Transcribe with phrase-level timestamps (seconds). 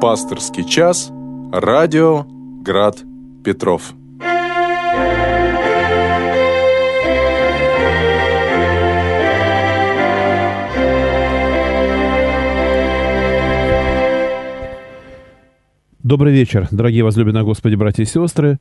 [0.00, 1.10] Пасторский час.
[1.50, 2.26] Радио
[2.62, 2.98] Град
[3.42, 3.94] Петров.
[16.02, 18.58] Добрый вечер, дорогие возлюбленные Господи, братья и сестры.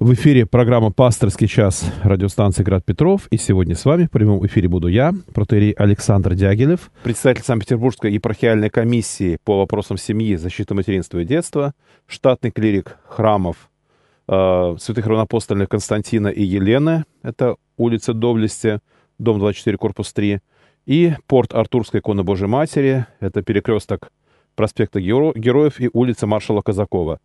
[0.00, 3.28] В эфире программа «Пасторский час» радиостанции «Град Петров».
[3.30, 8.70] И сегодня с вами в прямом эфире буду я, протерей Александр Дягилев, председатель Санкт-Петербургской епархиальной
[8.70, 11.74] комиссии по вопросам семьи, защиты материнства и детства,
[12.08, 13.70] штатный клирик храмов
[14.26, 18.80] э, святых равнопостольных Константина и Елены, это улица Доблести,
[19.20, 20.40] дом 24, корпус 3,
[20.86, 24.10] и порт Артурской иконы Божьей Матери, это перекресток
[24.56, 27.20] проспекта Героев и улица маршала Казакова.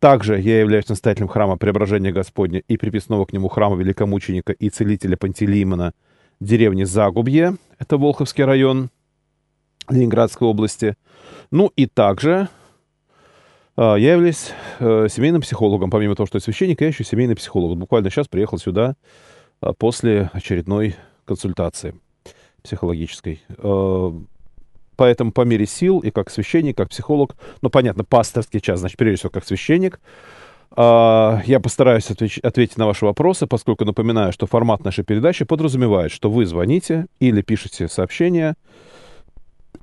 [0.00, 5.18] Также я являюсь настоятелем храма Преображения Господня и приписного к нему храма Великомученика и Целителя
[5.18, 5.92] Пантелеймона
[6.40, 8.88] деревни Загубье, это Волховский район
[9.90, 10.96] Ленинградской области.
[11.50, 12.48] Ну и также
[13.76, 15.90] э, я являюсь э, семейным психологом.
[15.90, 17.76] Помимо того, что я священник, я еще семейный психолог.
[17.76, 18.96] Буквально сейчас приехал сюда
[19.60, 21.94] э, после очередной консультации
[22.62, 23.42] психологической.
[25.00, 29.16] Поэтому по мере сил и как священник, как психолог, ну, понятно, пасторский час, значит, прежде
[29.16, 29.98] всего, как священник,
[30.72, 36.12] а, я постараюсь ответь, ответить на ваши вопросы, поскольку напоминаю, что формат нашей передачи подразумевает,
[36.12, 38.56] что вы звоните или пишете сообщение,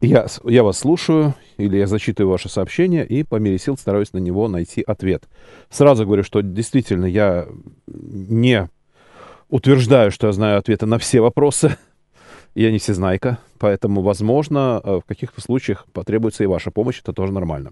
[0.01, 4.19] я, я вас слушаю, или я зачитываю ваше сообщение, и по мере сил стараюсь на
[4.19, 5.23] него найти ответ.
[5.71, 7.47] Сразу говорю, что действительно я
[7.87, 8.69] не
[9.49, 11.75] утверждаю, что я знаю ответы на все вопросы,
[12.53, 17.33] я не всезнайка, поэтому, возможно, э, в каких-то случаях потребуется и ваша помощь, это тоже
[17.33, 17.71] нормально.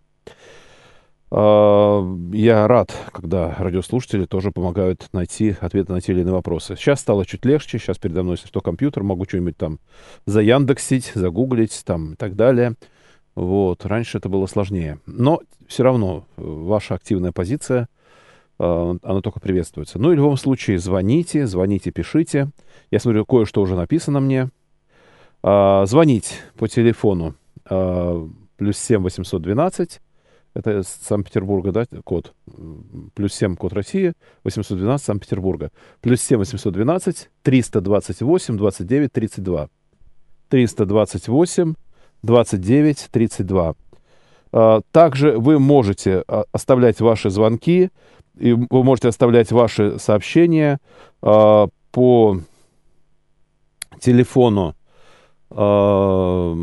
[1.32, 6.76] А, я рад, когда радиослушатели тоже помогают найти ответы на те или иные вопросы.
[6.76, 9.80] Сейчас стало чуть легче, сейчас передо мной, если что, компьютер, могу что-нибудь там
[10.26, 12.76] заяндексить, загуглить там и так далее.
[13.36, 15.00] Вот, раньше это было сложнее.
[15.06, 17.90] Но все равно э, ваша активная позиция,
[18.60, 20.00] э, она только приветствуется.
[20.00, 22.50] Ну и в любом случае звоните, звоните, пишите.
[22.92, 24.50] Я смотрю, кое-что уже написано мне.
[25.48, 27.36] А, звонить по телефону
[27.70, 30.02] а, плюс 7 812,
[30.56, 32.34] это Санкт-Петербурга, да, код,
[33.14, 34.14] плюс 7 код России,
[34.44, 35.70] 812 Санкт-Петербурга,
[36.02, 39.70] плюс 7 812 328 29 32.
[40.50, 41.76] 328
[42.24, 43.76] 29 32.
[44.92, 47.92] Также вы можете а, оставлять ваши звонки,
[48.36, 50.80] и вы можете оставлять ваши сообщения
[51.22, 52.40] а, по
[54.00, 54.74] телефону
[55.50, 56.56] в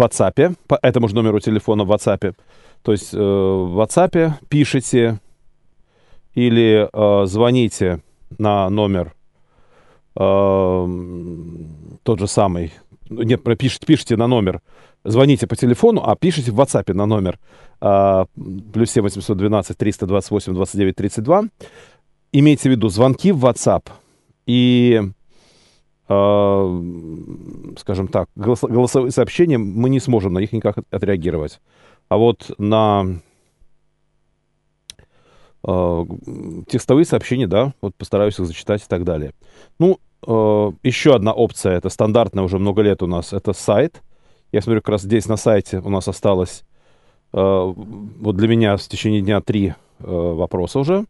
[0.00, 2.34] WhatsApp, по этому же номеру телефона в WhatsApp.
[2.82, 5.20] То есть э, в WhatsApp пишите
[6.34, 8.00] или э, звоните
[8.38, 9.14] на номер
[10.16, 10.88] э,
[12.02, 12.72] тот же самый,
[13.10, 14.60] нет, пишите, пишите на номер,
[15.04, 17.38] звоните по телефону, а пишите в WhatsApp на номер
[17.80, 18.24] э,
[18.72, 21.44] плюс 7 812 328 29 32.
[22.32, 23.90] Имейте в виду звонки в WhatsApp
[24.46, 25.10] и Э,
[27.78, 31.60] скажем так, голосовые сообщения, мы не сможем на них никак отреагировать.
[32.08, 33.04] А вот на
[35.66, 36.04] э,
[36.68, 39.32] текстовые сообщения, да, вот постараюсь их зачитать и так далее.
[39.78, 44.02] Ну, э, еще одна опция, это стандартная уже много лет у нас, это сайт.
[44.52, 46.64] Я смотрю, как раз здесь на сайте у нас осталось,
[47.32, 51.06] вот для меня в течение дня три вопроса уже.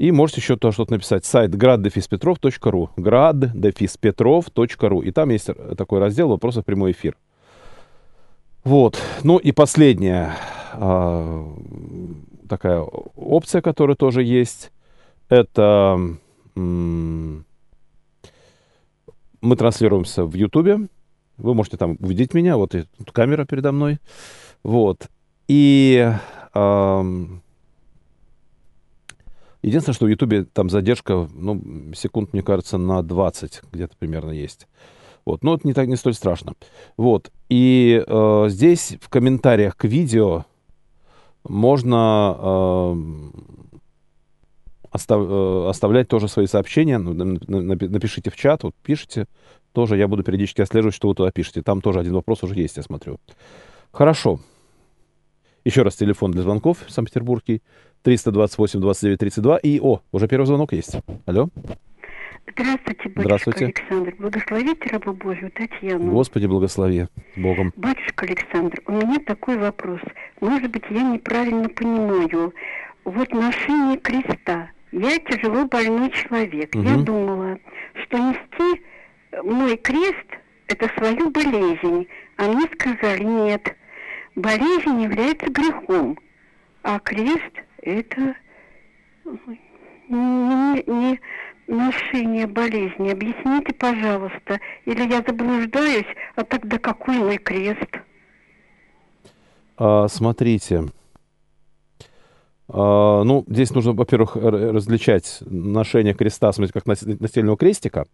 [0.00, 1.26] И можете еще то что-то написать.
[1.26, 7.18] Сайт graddefispetrov.ru graddefispetrov.ru И там есть такой раздел «Вопросы в прямой эфир».
[8.64, 8.98] Вот.
[9.24, 10.36] Ну и последняя
[10.72, 11.46] а,
[12.48, 14.72] такая опция, которая тоже есть,
[15.28, 16.00] это
[16.56, 17.44] м-
[19.42, 20.88] мы транслируемся в Ютубе.
[21.36, 22.56] Вы можете там увидеть меня.
[22.56, 23.98] Вот и камера передо мной.
[24.62, 25.10] Вот.
[25.46, 26.10] И...
[26.54, 27.04] А,
[29.62, 34.66] Единственное, что в Ютубе там задержка, ну, секунд, мне кажется, на 20 где-то примерно есть.
[35.26, 36.54] Вот, но это не так не столь страшно.
[36.96, 40.46] Вот, и э, здесь в комментариях к видео
[41.44, 42.96] можно э,
[44.90, 46.98] остав, э, оставлять тоже свои сообщения.
[46.98, 49.26] Ну, напишите в чат, вот пишите,
[49.72, 51.62] тоже я буду периодически отслеживать, что вы туда пишете.
[51.62, 53.18] Там тоже один вопрос уже есть, я смотрю.
[53.92, 54.40] Хорошо.
[55.64, 57.60] Еще раз телефон для звонков в Санкт-Петербурге
[58.02, 59.56] 328 29 32.
[59.58, 60.96] И, о, уже первый звонок есть.
[61.26, 61.48] Алло.
[62.52, 63.64] Здравствуйте, батюшка Здравствуйте.
[63.66, 64.14] Александр.
[64.18, 66.10] Благословите рабу Божию Татьяну.
[66.10, 67.06] Господи, благослови.
[67.36, 67.72] Богом.
[67.76, 70.00] Батюшка Александр, у меня такой вопрос.
[70.40, 72.54] Может быть, я неправильно понимаю.
[73.04, 74.70] Вот ношение креста.
[74.92, 76.74] Я тяжело больной человек.
[76.74, 76.82] Угу.
[76.82, 77.58] Я думала,
[78.02, 78.82] что нести
[79.44, 80.26] мой крест–
[80.68, 82.08] это свою болезнь.
[82.36, 83.76] А мне сказали, нет,
[84.36, 86.18] болезнь является грехом,
[86.82, 88.34] а крест это
[90.08, 91.20] не, не
[91.66, 93.10] ношение болезни.
[93.10, 96.06] Объясните, пожалуйста, или я заблуждаюсь,
[96.36, 97.98] а тогда какой мой крест?
[99.76, 100.84] А, смотрите,
[102.68, 108.06] а, ну, здесь нужно, во-первых, различать ношение креста, смотрите, как настельного крестика.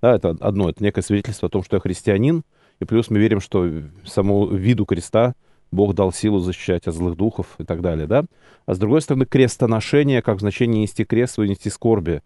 [0.00, 2.42] Да, это одно, это некое свидетельство о том, что я христианин,
[2.78, 3.68] и плюс мы верим, что
[4.06, 5.34] самому виду креста
[5.72, 8.24] Бог дал силу защищать от злых духов и так далее, да?
[8.66, 12.22] А с другой стороны, крестоношение, как в значении нести крест, нести скорби.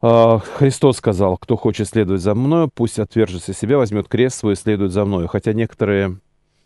[0.00, 4.56] А, Христос сказал, кто хочет следовать за мною, пусть отвержется себя, возьмет крест свой и
[4.56, 5.28] следует за мною.
[5.28, 6.18] Хотя некоторые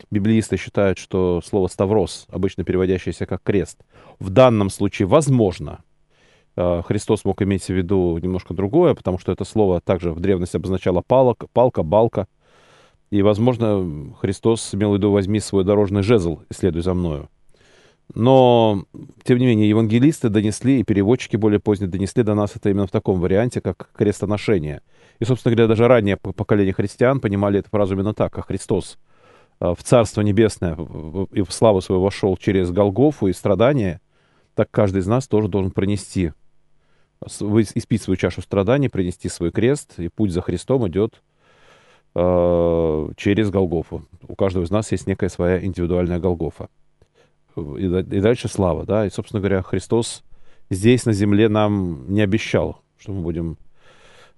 [0.09, 3.79] библеисты считают, что слово «ставрос», обычно переводящееся как «крест»,
[4.19, 5.83] в данном случае возможно.
[6.55, 10.57] А, Христос мог иметь в виду немножко другое, потому что это слово также в древности
[10.57, 12.27] обозначало палок, палка, балка.
[13.09, 17.29] И, возможно, Христос имел в виду «возьми свой дорожный жезл и следуй за мною».
[18.15, 18.85] Но,
[19.23, 22.91] тем не менее, евангелисты донесли, и переводчики более поздние донесли до нас это именно в
[22.91, 24.81] таком варианте, как крестоношение.
[25.19, 28.97] И, собственно говоря, даже раннее поколение христиан понимали эту фразу именно так, как Христос
[29.59, 30.75] а, в Царство Небесное
[31.33, 33.99] и в славу свою вошел через Голгофу и страдания,
[34.55, 36.31] так каждый из нас тоже должен пронести,
[37.25, 41.21] испить свою чашу страданий, принести свой крест, и путь за Христом идет
[42.17, 44.03] э, через Голгофу.
[44.27, 46.69] У каждого из нас есть некая своя индивидуальная Голгофа.
[47.55, 50.23] И, и дальше слава, да, и, собственно говоря, Христос
[50.69, 53.57] здесь, на земле, нам не обещал, что мы будем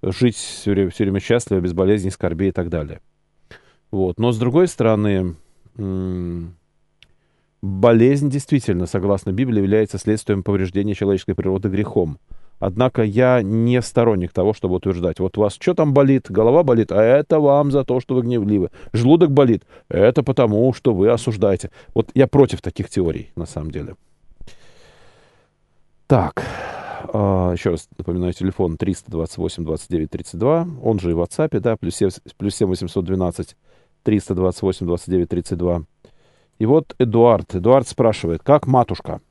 [0.02, 3.00] жить все время, все время счастливо, без болезней, скорби и так далее.
[3.92, 4.20] Вот.
[4.20, 5.36] Но с другой стороны,
[7.62, 12.20] болезнь действительно, согласно Библии, является следствием повреждения человеческой природы грехом.
[12.60, 16.92] Однако я не сторонник того, чтобы утверждать, вот у вас что там болит, голова болит,
[16.92, 18.70] а это вам за то, что вы гневливы.
[18.94, 21.72] Желудок болит, это потому, что вы осуждаете.
[21.94, 23.96] Вот я против таких теорий, на самом деле.
[26.08, 26.44] Так,
[27.14, 31.96] а, еще раз напоминаю, телефон 328 29 32, он же и в WhatsApp, да, плюс
[31.96, 33.56] 7, плюс 7 812
[34.04, 35.84] 328 29 32.
[36.60, 37.56] И вот Эдуард.
[37.56, 39.22] Эдуард спрашивает, как матушка?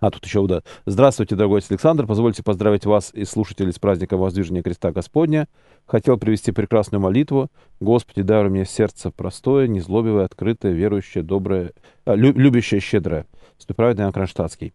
[0.00, 0.62] А, тут еще, да.
[0.86, 2.06] Здравствуйте, дорогой Александр.
[2.06, 5.48] Позвольте поздравить вас и слушателей с праздником Воздвижения Креста Господня.
[5.86, 7.48] Хотел привести прекрасную молитву.
[7.80, 11.72] Господи, дай мне сердце простое, незлобивое, открытое, верующее, доброе,
[12.04, 13.26] а, лю, любящее, щедрое.
[13.58, 14.72] Ступраведный Иоанн Кронштадтский.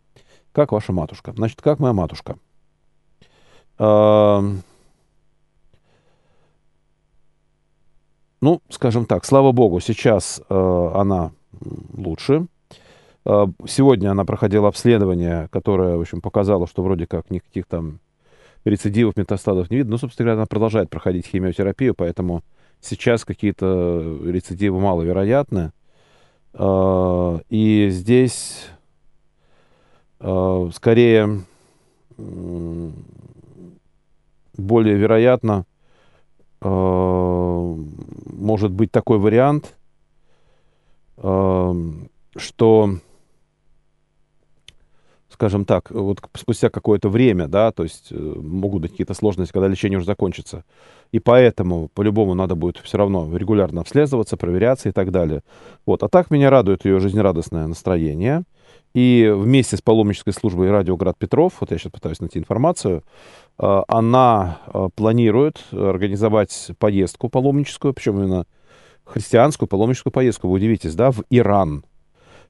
[0.51, 1.33] Как ваша матушка?
[1.35, 2.37] Значит, как моя матушка?
[8.43, 11.31] Ну, скажем так, слава богу, сейчас э, она
[11.93, 12.47] лучше.
[13.25, 17.99] Э, сегодня она проходила обследование, которое, в общем, показало, что вроде как никаких там
[18.65, 19.91] рецидивов, метастазов не видно.
[19.91, 22.43] Но, собственно говоря, она продолжает проходить химиотерапию, поэтому
[22.81, 25.71] сейчас какие-то рецидивы маловероятны.
[26.53, 28.67] Э, и здесь
[30.19, 31.41] э, скорее
[34.55, 35.65] более вероятно
[36.61, 37.81] может
[38.71, 39.75] быть такой вариант,
[41.17, 42.89] что
[45.33, 49.67] скажем так, вот спустя какое-то время, да, то есть э, могут быть какие-то сложности, когда
[49.67, 50.63] лечение уже закончится.
[51.11, 55.41] И поэтому, по-любому, надо будет все равно регулярно обследоваться, проверяться и так далее.
[55.85, 56.03] Вот.
[56.03, 58.43] А так меня радует ее жизнерадостное настроение.
[58.93, 63.03] И вместе с паломнической службой «Радио Град Петров», вот я сейчас пытаюсь найти информацию,
[63.57, 68.45] э, она э, планирует организовать поездку паломническую, причем именно
[69.03, 71.83] христианскую паломническую поездку, вы удивитесь, да, в Иран–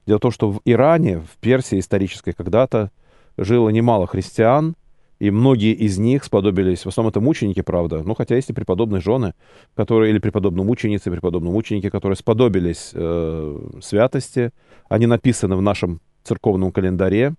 [0.06, 2.90] Дело в том, что в Иране, в Персии исторической когда-то
[3.36, 4.76] жило немало христиан,
[5.20, 9.00] и многие из них сподобились, в основном это мученики, правда, ну хотя есть и преподобные
[9.00, 9.34] жены,
[9.74, 14.50] которые, или преподобные мученицы, преподобные мученики, которые сподобились э, святости.
[14.88, 17.34] Они написаны в нашем церковном календаре.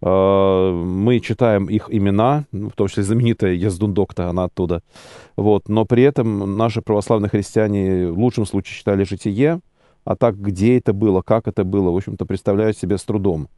[0.00, 4.82] Э, мы читаем их имена, ну, в том числе знаменитая Ездундокта, она оттуда.
[5.36, 5.68] Вот.
[5.68, 9.60] Но при этом наши православные христиане в лучшем случае читали житие,
[10.04, 13.48] а так, где это было, как это было, в общем-то, представляют себе с трудом.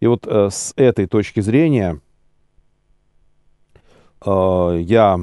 [0.00, 2.00] И вот э, с этой точки зрения
[4.24, 5.20] э, я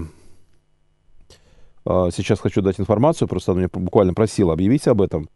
[1.85, 5.29] э, сейчас хочу дать информацию, просто она меня буквально просила объявить об этом.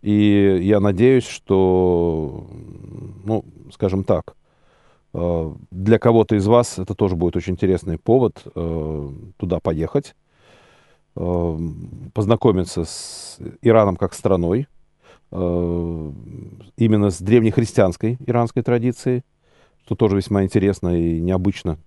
[0.00, 2.46] И я надеюсь, что,
[3.24, 4.36] ну, скажем так,
[5.12, 10.14] э, для кого-то из вас это тоже будет очень интересный повод э, туда поехать
[11.14, 14.66] познакомиться с Ираном как страной,
[15.30, 16.12] э,
[16.76, 19.22] именно с древнехристианской иранской традицией,
[19.84, 21.78] что тоже весьма интересно и необычно,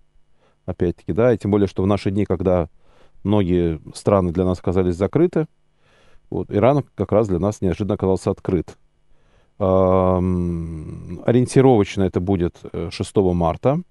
[0.65, 2.69] опять-таки, да, и тем более, что в наши дни, когда
[3.23, 5.47] многие страны для нас оказались закрыты,
[6.29, 8.77] Вот, Иран как раз для нас неожиданно оказался открыт.
[9.59, 13.81] Ориентировочно это будет 6 э, марта.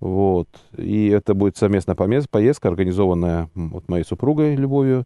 [0.00, 0.48] Вот.
[0.76, 5.04] И это будет совместная поездка, организованная вот моей супругой Любовью,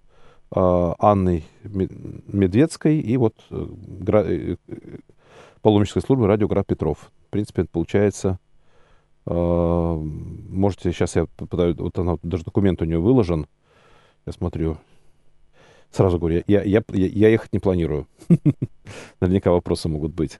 [0.51, 3.67] а, Анной Медведской и вот э,
[4.09, 4.57] э,
[5.63, 7.11] паломнической службы радио Град Петров.
[7.29, 8.39] В принципе, это получается...
[9.27, 11.77] А, можете, сейчас я попытаюсь...
[11.77, 13.47] Вот она, даже документ у нее выложен.
[14.27, 14.77] Я смотрю,
[15.91, 18.07] Сразу говорю, я, я, я, я ехать не планирую.
[19.21, 20.39] Наверняка вопросы могут быть.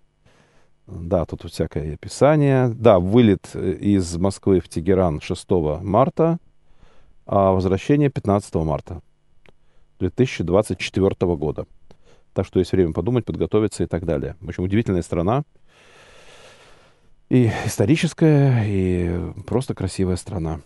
[0.91, 2.69] Да, тут всякое описание.
[2.69, 5.51] Да, вылет э, из Москвы в Тегеран 6
[5.83, 6.39] марта,
[7.27, 9.01] а возвращение 15 марта
[10.01, 11.67] 2024 года.
[12.33, 14.37] Так что есть время подумать, подготовиться и так далее.
[14.41, 15.45] В общем, удивительная страна.
[17.29, 20.61] И историческая, и просто красивая страна.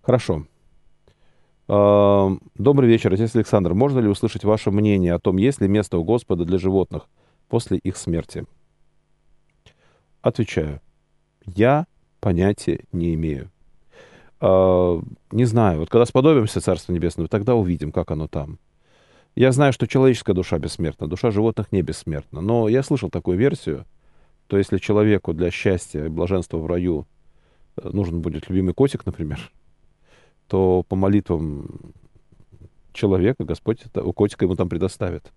[0.00, 0.46] Хорошо.
[1.68, 3.74] Добрый вечер, отец Александр.
[3.74, 7.08] Можно ли услышать ваше мнение о том, есть ли место у Господа для животных
[7.48, 8.46] после их смерти?
[10.22, 10.80] Отвечаю.
[11.44, 11.86] Я
[12.20, 13.50] понятия не имею.
[14.40, 15.80] Не знаю.
[15.80, 18.58] Вот когда сподобимся Царства Небесного, тогда увидим, как оно там.
[19.34, 22.40] Я знаю, что человеческая душа бессмертна, душа животных не бессмертна.
[22.40, 23.86] Но я слышал такую версию,
[24.46, 27.06] то если человеку для счастья и блаженства в раю
[27.76, 29.50] э, нужен будет любимый котик, например,
[30.48, 31.80] то по молитвам
[32.92, 35.32] человека Господь это, у котика ему там предоставит.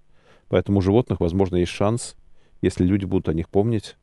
[0.49, 2.17] Поэтому у животных, возможно, есть шанс,
[2.61, 3.95] если люди будут о них помнить,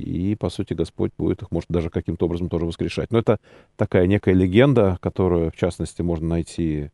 [0.00, 3.10] и, по сути, Господь будет их, может, даже каким-то образом тоже воскрешать.
[3.10, 3.38] Но это
[3.76, 6.90] такая некая легенда, которую, в частности, можно найти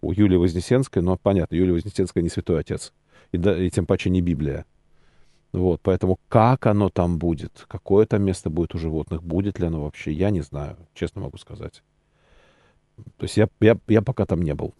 [0.00, 1.02] у Юлии Вознесенской.
[1.02, 2.92] Но понятно, Юлия Вознесенская не святой отец,
[3.32, 4.66] и, да, и тем паче не Библия.
[5.52, 9.84] Вот, поэтому как оно там будет, какое там место будет у животных, будет ли оно
[9.84, 11.82] вообще, я не знаю, честно могу сказать.
[12.96, 14.74] То есть я, я, я пока там не был.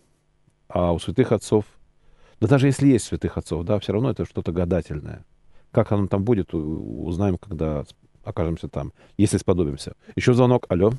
[0.69, 1.65] А у святых отцов,
[2.41, 5.25] да даже если есть святых отцов, да, все равно это что-то гадательное.
[5.75, 7.85] Как оно там будет, узнаем, когда
[8.23, 9.95] окажемся там, если сподобимся.
[10.15, 10.67] Еще звонок.
[10.69, 10.93] Алло.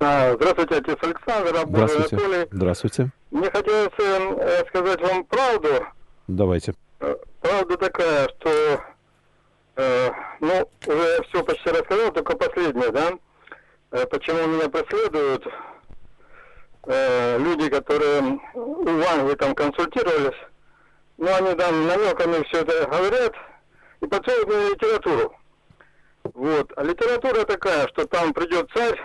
[0.00, 2.16] А, здравствуйте, отец Александр, Здравствуйте.
[2.16, 2.48] Анатолий.
[2.50, 3.10] Здравствуйте.
[3.30, 5.68] Мне хотелось э, сказать вам правду.
[6.28, 6.74] Давайте.
[7.00, 8.80] Э, правда такая, что,
[9.76, 13.12] э, ну, уже все почти рассказал, только последнее, да?
[13.90, 15.46] Э, почему меня преследуют?
[16.84, 20.36] э, люди, которые у Ванги там консультировались,
[21.18, 23.34] ну, они там намеками все это говорят
[24.00, 25.36] и подсовывают мне литературу.
[26.34, 26.72] Вот.
[26.76, 29.00] А литература такая, что там придет царь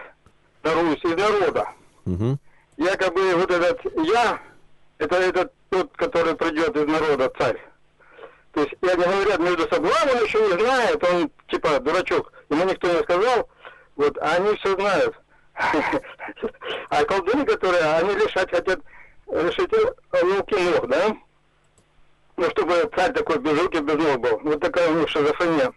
[0.64, 1.70] на Русь из народа.
[2.06, 2.38] Угу.
[2.78, 4.40] Якобы вот этот я,
[4.98, 7.60] это этот тот, который придет из народа, царь.
[8.54, 12.32] То есть, и они говорят между собой, а он еще не знает, он типа дурачок,
[12.50, 13.50] ему никто не сказал,
[13.96, 15.16] вот, а они все знают.
[16.90, 18.80] А колдуны, которые, они лишать хотят,
[19.28, 19.74] решить
[20.12, 21.18] руки ног, да?
[22.38, 24.40] Ну, чтобы царь такой без руки, без ног был.
[24.44, 25.74] Вот такая у них шизофрения.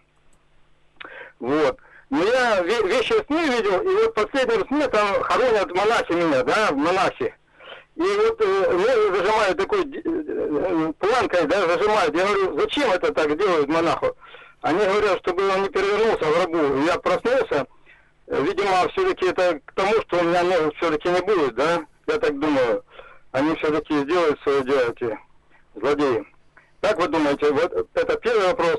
[1.38, 1.78] Вот.
[2.10, 7.34] Но я вещи сны видел, и вот последнем сне там хоронят монахи меня, да, монахи.
[7.96, 12.14] И вот э, ноги зажимают такой э, планкой, да, зажимают.
[12.14, 14.16] Я говорю, зачем это так делают монаху?
[14.60, 16.82] Они говорят, чтобы он не перевернулся в гробу.
[16.82, 17.66] Я проснулся,
[18.26, 21.86] видимо, все-таки это к тому, что у меня ног все-таки не будет, да?
[22.06, 22.84] Я так думаю.
[23.32, 25.18] Они все-таки сделают свое дело, эти
[25.74, 26.26] злодеи.
[26.80, 28.78] Как вы думаете, вот это первый вопрос.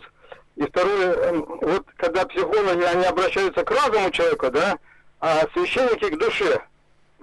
[0.55, 4.77] И второй, эм, вот когда психологи, они обращаются к разуму человека, да,
[5.19, 6.61] а священники к душе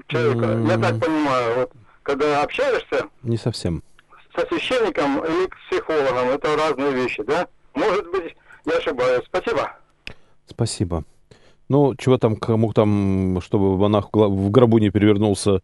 [0.06, 0.47] человека.
[0.47, 0.68] Mm-hmm.
[0.68, 3.08] Я так понимаю, вот когда общаешься...
[3.23, 3.82] Не совсем.
[4.35, 7.49] Со священником или к психологом, это разные вещи, да?
[7.75, 9.25] Может быть, я ошибаюсь.
[9.26, 9.76] Спасибо.
[10.47, 11.04] Спасибо.
[11.68, 15.60] Ну, чего там, кому там, чтобы монах в гробу не перевернулся,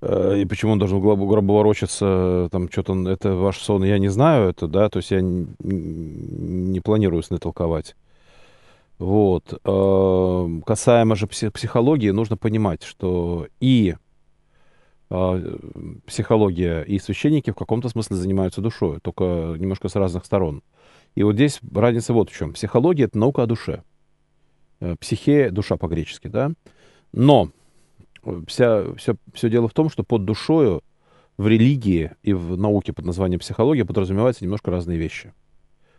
[0.00, 3.98] э, и почему он должен в гробу, гробу ворочаться, там что-то, это ваш сон, я
[3.98, 7.94] не знаю это, да, то есть я не, не планирую сны толковать.
[8.98, 9.58] Вот.
[9.64, 13.94] Э, касаемо же психологии, нужно понимать, что и
[15.10, 15.56] э,
[16.06, 20.62] психология, и священники в каком-то смысле занимаются душой, только немножко с разных сторон.
[21.14, 22.52] И вот здесь разница вот в чем.
[22.52, 23.82] Психология— это наука о душе.
[24.80, 26.52] Э, психея, душа по-гречески, да.
[27.12, 27.50] Но
[28.46, 30.82] вся, все, все дело в том, что под душою
[31.36, 35.32] в религии и в науке под названием психология подразумеваются немножко разные вещи.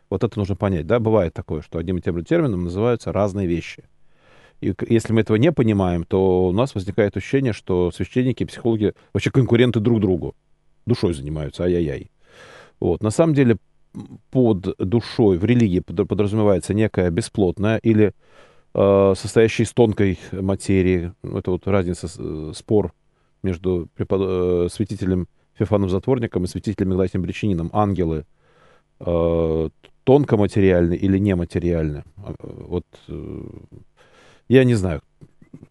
[0.09, 3.47] Вот это нужно понять, да, бывает такое, что одним и тем же термином называются разные
[3.47, 3.83] вещи.
[4.61, 8.93] И если мы этого не понимаем, то у нас возникает ощущение, что священники и психологи
[9.13, 10.35] вообще конкуренты друг другу.
[10.85, 12.11] Душой занимаются, ай-яй-яй.
[12.79, 13.01] Вот.
[13.01, 13.57] На самом деле
[14.29, 18.13] под душой в религии подразумевается некая бесплотная или Э,
[18.73, 21.13] состоящий из тонкой материи.
[21.23, 22.93] Это вот разница, э, спор
[23.43, 24.21] между препод...
[24.23, 27.69] Э, святителем Феофаном Затворником и святителем Игнатием Бречининым.
[27.73, 28.25] Ангелы
[28.99, 29.69] э,
[30.03, 32.03] тонкоматериальны или нематериальны.
[32.15, 33.41] Вот э,
[34.47, 35.01] я не знаю,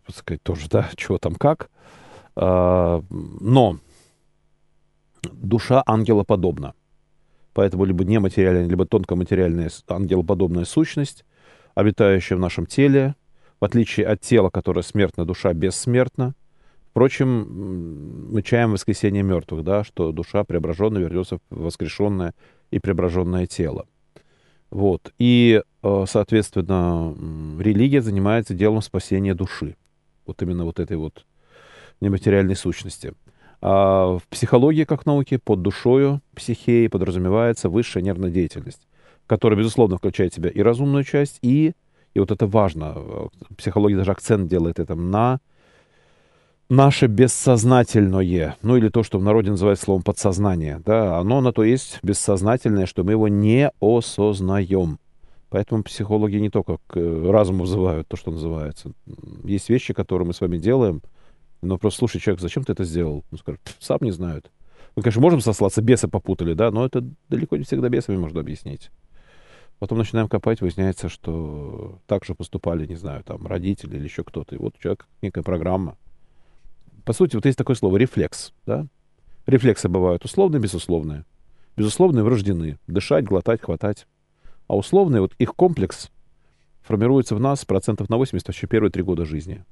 [0.08, 1.70] сказать тоже, да, чего там как.
[2.36, 3.78] Э, но
[5.32, 6.74] душа ангела подобна.
[7.52, 11.24] Поэтому либо нематериальная, либо тонкоматериальная ангелоподобная сущность,
[11.80, 13.14] обитающая в нашем теле,
[13.60, 16.34] в отличие от тела, которое смертно, душа бессмертна.
[16.90, 22.34] Впрочем, мы чаем воскресение мертвых, да, что душа преображенная вернется в воскрешенное
[22.70, 23.86] и преображенное тело.
[24.70, 25.12] Вот.
[25.18, 27.14] И, э, соответственно,
[27.60, 29.76] религия занимается делом спасения души.
[30.26, 31.26] Вот именно вот этой вот
[32.00, 33.14] нематериальной сущности.
[33.60, 38.86] А в психологии, как науке, под душою психеи подразумевается высшая нервная деятельность,
[39.30, 41.74] которая, безусловно, включает в себя и разумную часть, и,
[42.14, 45.38] и вот это важно, психология даже акцент делает это на
[46.68, 51.62] наше бессознательное, ну или то, что в народе называют словом подсознание, да, оно на то
[51.62, 54.98] есть бессознательное, что мы его не осознаем.
[55.48, 58.90] Поэтому психологи не только к разуму вызывают то, что называется.
[59.44, 61.02] Есть вещи, которые мы с вами делаем,
[61.62, 63.24] но просто слушай, человек, зачем ты это сделал?
[63.30, 64.50] Он скажет, сам не знают.
[64.96, 68.90] Мы, конечно, можем сослаться, бесы попутали, да, но это далеко не всегда бесами можно объяснить.
[69.80, 74.54] Потом начинаем копать, выясняется, что так же поступали, не знаю, там, родители или еще кто-то.
[74.54, 75.96] И вот у человека некая программа.
[77.06, 78.86] По сути, вот есть такое слово рефлекс, да?
[79.46, 81.24] Рефлексы бывают условные, безусловные.
[81.78, 82.78] Безусловные врождены.
[82.86, 84.06] Дышать, глотать, хватать.
[84.68, 86.10] А условные, вот их комплекс
[86.82, 89.64] формируется в нас процентов на 80 вообще первые три года жизни.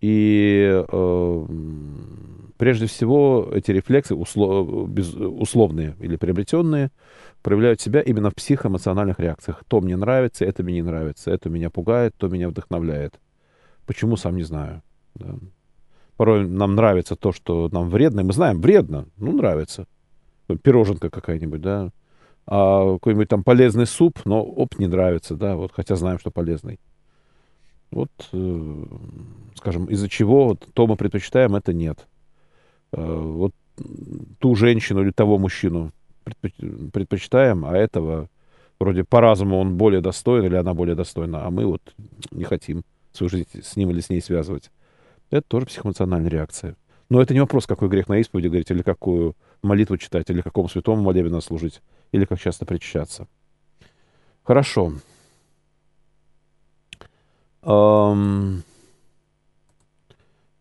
[0.00, 1.46] И э,
[2.58, 6.90] прежде всего эти рефлексы услов, без, условные или приобретенные
[7.42, 9.62] проявляют себя именно в психоэмоциональных реакциях.
[9.68, 13.20] То мне нравится, это мне не нравится, это меня пугает, то меня вдохновляет.
[13.86, 14.82] Почему, сам не знаю.
[15.14, 15.36] Да.
[16.16, 19.86] Порой нам нравится то, что нам вредно, мы знаем, вредно, ну, нравится.
[20.62, 21.90] Пироженка какая-нибудь, да.
[22.46, 26.78] А какой-нибудь там полезный суп, но, оп, не нравится, да, вот, хотя знаем, что полезный.
[27.90, 28.84] Вот, э,
[29.54, 32.06] скажем, из-за чего то мы предпочитаем, это нет.
[32.92, 33.52] Э, вот
[34.38, 35.92] ту женщину или того мужчину
[36.92, 38.28] предпочитаем, а этого
[38.80, 41.82] вроде по разуму он более достоин или она более достойна, а мы вот
[42.30, 44.70] не хотим свою жизнь с ним или с ней связывать.
[45.30, 46.76] Это тоже психоэмоциональная реакция.
[47.08, 50.68] Но это не вопрос, какой грех на исповеди говорить, или какую молитву читать, или какому
[50.68, 51.80] святому молебну служить,
[52.12, 53.28] или как часто причащаться.
[54.42, 54.92] Хорошо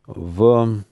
[0.08, 0.84] в,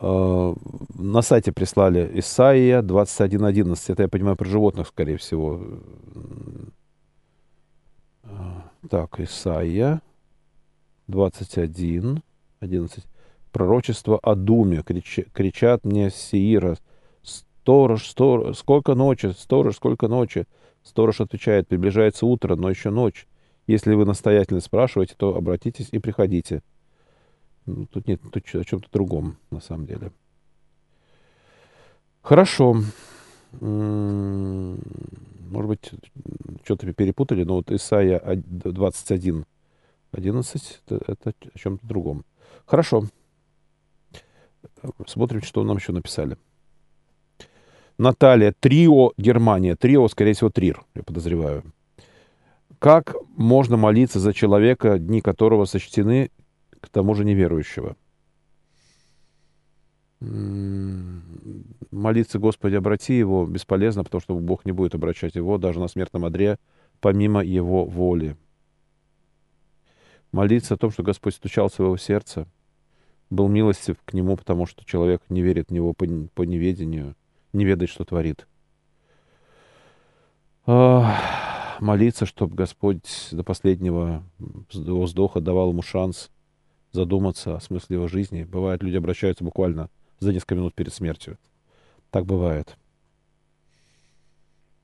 [0.00, 0.54] э,
[0.98, 3.92] на сайте прислали Исаия 21.11.
[3.92, 5.60] Это, я понимаю, про животных, скорее всего.
[8.90, 10.02] Так, Исаия
[11.06, 12.20] 21,
[12.60, 13.04] 11.
[13.52, 14.82] Пророчество о Думе.
[14.82, 16.76] Крич, кричат мне Сеира.
[17.22, 20.46] Сторож, сторож, сколько ночи, сторож, сколько ночи.
[20.84, 23.26] Сторож отвечает, приближается утро, но еще ночь.
[23.66, 26.62] Если вы настоятельно спрашиваете, то обратитесь и приходите.
[27.66, 30.12] Ну, тут нет, тут о чем-то другом, на самом деле.
[32.20, 32.76] Хорошо.
[33.60, 34.78] М-м,
[35.50, 35.90] может быть,
[36.64, 39.46] что-то перепутали, но вот Исайя 21,
[40.12, 42.24] 11, это, это о чем-то другом.
[42.66, 43.04] Хорошо.
[45.06, 46.36] Смотрим, что нам еще написали.
[47.98, 49.76] Наталья, Трио, Германия.
[49.76, 51.62] Трио, скорее всего, Трир, я подозреваю.
[52.80, 56.30] Как можно молиться за человека, дни которого сочтены,
[56.80, 57.96] к тому же неверующего?
[61.90, 66.24] Молиться, Господи, обрати его бесполезно, потому что Бог не будет обращать его даже на смертном
[66.24, 66.58] одре,
[67.00, 68.36] помимо его воли.
[70.32, 72.48] Молиться о том, что Господь стучал в своего сердца,
[73.30, 77.14] был милостив к нему, потому что человек не верит в него по, по неведению–
[77.54, 78.46] не ведает, что творит.
[80.66, 84.22] молиться, чтобы Господь до последнего
[84.72, 86.30] вздоха давал ему шанс
[86.92, 88.44] задуматься о смысле его жизни.
[88.44, 89.88] Бывает, люди обращаются буквально
[90.20, 91.38] за несколько минут перед смертью.
[92.10, 92.76] Так бывает.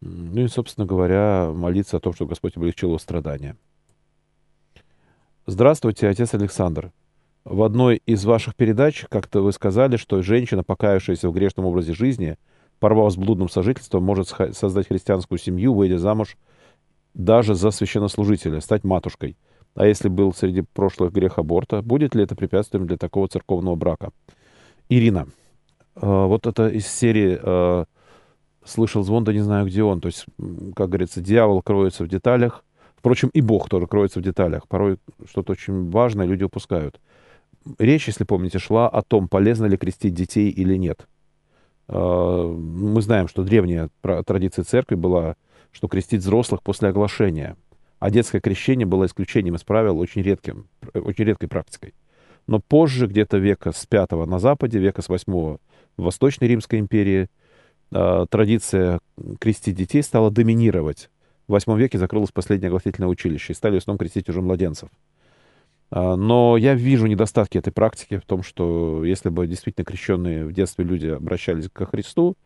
[0.01, 3.57] Ну и, собственно говоря, молиться о том, чтобы Господь облегчил его страдания.
[5.47, 6.93] Здравствуйте, отец Александр.
[7.45, 12.37] В одной из ваших передач как-то вы сказали, что женщина, покаявшаяся в грешном образе жизни–
[12.81, 16.37] порвав с блудным сожительством, может создать христианскую семью, выйдя замуж
[17.15, 19.37] даже за священнослужителя, стать матушкой.
[19.75, 24.11] А если был среди прошлых грех аборта, будет ли это препятствием для такого церковного брака?
[24.89, 25.29] Ирина,
[25.95, 27.85] э, вот это из серии э,
[28.65, 30.01] «Слышал звон, да не знаю, где он».
[30.01, 30.27] То есть,
[30.75, 32.65] как говорится, дьявол кроется в деталях.
[32.97, 34.67] Впрочем, и Бог тоже кроется в деталях.
[34.69, 37.01] Порой что-то очень важное люди упускают.
[37.79, 41.07] речь, если помните, шла о том, полезно ли крестить детей или нет.
[41.91, 43.91] Э, мы знаем, что древняя
[44.25, 45.35] традиция церкви была,
[45.73, 47.57] что крестить взрослых после оглашения.
[47.99, 51.95] А детское крещение было исключением из правил очень, редким, очень редкой практикой.
[52.47, 55.59] Но позже, где-то века с пятого на Западе, века с восьмого
[55.97, 57.29] в Восточной Римской империи,
[57.93, 59.01] э, традиция
[59.41, 61.11] крестить детей стала доминировать.
[61.49, 64.89] В восьмом веке закрылось последнее огласительное училище, и стали в основном крестить уже младенцев.
[65.91, 70.53] А, но я вижу недостатки этой практики в том, что если бы действительно крещенные в
[70.53, 72.37] детстве люди обращались ко Христу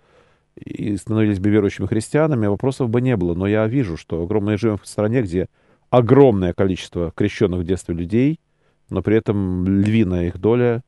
[0.56, 3.34] и становились бы верующими христианами, вопросов бы не было.
[3.34, 5.48] Но я вижу, что огромное живем в стране, где
[5.90, 8.40] огромное количество крещенных в детстве людей,
[8.88, 10.82] но при этом львиная их доля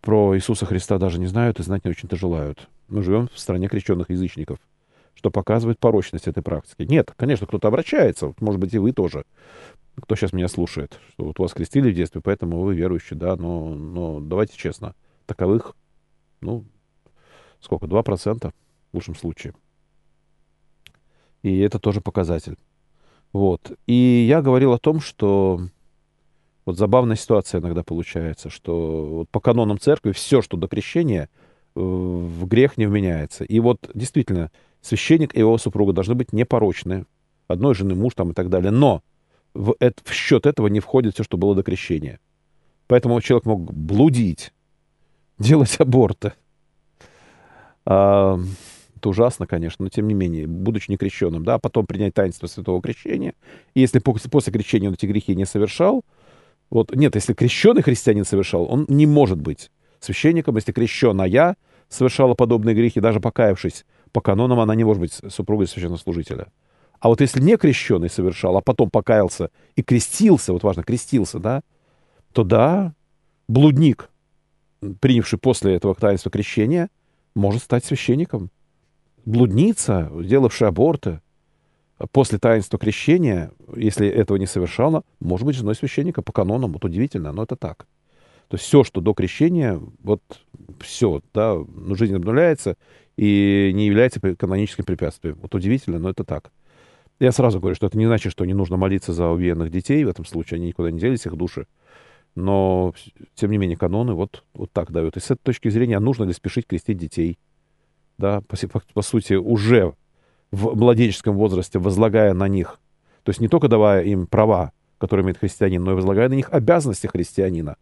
[0.00, 2.68] про Иисуса Христа даже не знают и знать не очень-то желают.
[2.88, 4.58] Мы живем в стране крещенных язычников,
[5.14, 6.82] что показывает порочность этой практики.
[6.82, 9.24] Нет, конечно, кто-то обращается, может быть, и вы тоже
[10.00, 13.74] кто сейчас меня слушает, что вот вас крестили в детстве, поэтому вы верующие, да, но,
[13.74, 14.94] но давайте честно,
[15.26, 15.74] таковых,
[16.40, 16.64] ну,
[17.60, 18.52] сколько, 2% в
[18.94, 19.54] лучшем случае.
[21.42, 22.56] И это тоже показатель.
[23.32, 23.72] Вот.
[23.86, 25.60] И я говорил о том, что
[26.64, 31.28] вот забавная ситуация иногда получается, что вот по канонам церкви все, что до крещения,
[31.74, 33.44] э, в грех не вменяется.
[33.44, 37.06] И вот действительно, священник и его супруга должны быть непорочны.
[37.46, 38.70] Одной жены муж там и так далее.
[38.70, 39.02] Но
[39.58, 42.20] в, это, в счет этого не входит все, что было до крещения.
[42.86, 44.52] Поэтому человек мог блудить,
[45.38, 46.32] делать аборты.
[47.84, 48.38] А,
[48.96, 53.34] это ужасно, конечно, но тем не менее, будучи некрещенным, да, потом принять таинство святого крещения.
[53.74, 56.04] И если после, после крещения он эти грехи не совершал,
[56.70, 61.56] вот, нет, если крещенный христианин совершал, он не может быть священником, если крещенная
[61.88, 66.46] совершала подобные грехи, даже покаявшись по канонам, она не может быть супругой священнослужителя.
[67.00, 71.62] А вот если не крещенный совершал, а потом покаялся и крестился, вот важно, крестился, да,
[72.32, 72.94] то да,
[73.46, 74.10] блудник,
[75.00, 76.88] принявший после этого таинства крещения,
[77.34, 78.50] может стать священником.
[79.24, 81.20] Блудница, делавшая аборты,
[82.12, 86.72] после таинства крещения, если этого не совершала, может быть женой священника по канонам.
[86.72, 87.86] Вот удивительно, но это так.
[88.48, 90.22] То есть все, что до крещения, вот
[90.80, 92.76] все, да, ну, жизнь обнуляется
[93.16, 95.38] и не является каноническим препятствием.
[95.42, 96.50] Вот удивительно, но это так.
[97.20, 100.04] Я сразу говорю, что это не значит, что не нужно молиться за убиенных детей.
[100.04, 101.66] В этом случае они никуда не делись, их души.
[102.34, 102.94] Но,
[103.34, 105.16] тем не менее, каноны вот, вот так дают.
[105.16, 107.38] И с этой точки зрения, нужно ли спешить крестить детей?
[108.18, 109.94] Да, по, по, по сути, уже
[110.50, 112.78] в младенческом возрасте возлагая на них,
[113.22, 116.48] то есть не только давая им права, которые имеет христианин, но и возлагая на них
[116.50, 117.76] обязанности христианина.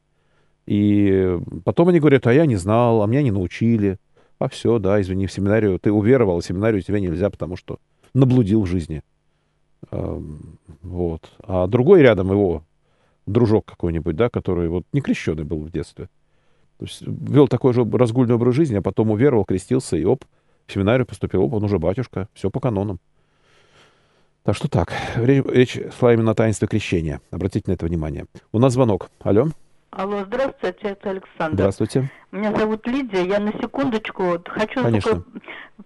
[0.67, 3.99] И потом они говорят, а я не знал, а меня не научили.
[4.39, 7.79] А все, да, извини, в семинарию ты уверовал, в семинарию тебя нельзя, потому что
[8.13, 9.03] наблудил в жизни.
[9.91, 11.33] Вот.
[11.43, 12.65] А другой рядом его,
[13.27, 16.09] дружок какой-нибудь, да, который вот не крещенный был в детстве.
[16.79, 20.25] То есть вел такой же разгульный образ жизни, а потом уверовал, крестился, и оп,
[20.67, 23.01] в семинарию поступил, оп, он уже батюшка, все по канонам.
[24.43, 27.21] Так что так, речь, речь шла именно о таинстве крещения.
[27.31, 28.27] Обратите на это внимание.
[28.53, 29.11] У нас звонок.
[29.21, 29.49] Алло.
[29.97, 31.55] Алло, здравствуйте, это Александр.
[31.55, 32.11] Здравствуйте.
[32.31, 33.25] Меня зовут Лидия.
[33.25, 35.25] Я на секундочку хочу Конечно.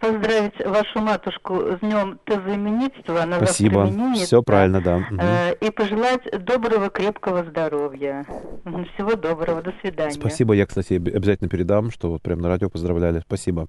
[0.01, 3.23] поздравить вашу матушку с днем тезоименитства.
[3.23, 3.88] Она Спасибо.
[4.16, 5.07] Все правильно, да.
[5.16, 8.27] Э, и пожелать доброго, крепкого здоровья.
[8.64, 9.62] Всего доброго.
[9.62, 10.11] До свидания.
[10.11, 10.55] Спасибо.
[10.55, 13.20] Я, кстати, обязательно передам, что вот прямо на радио поздравляли.
[13.20, 13.68] Спасибо.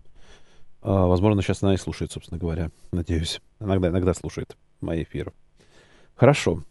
[0.82, 2.72] А, возможно, сейчас она и слушает, собственно говоря.
[2.92, 3.42] Надеюсь.
[3.60, 5.34] Иногда, иногда слушает мои эфиры.
[6.16, 6.64] Хорошо.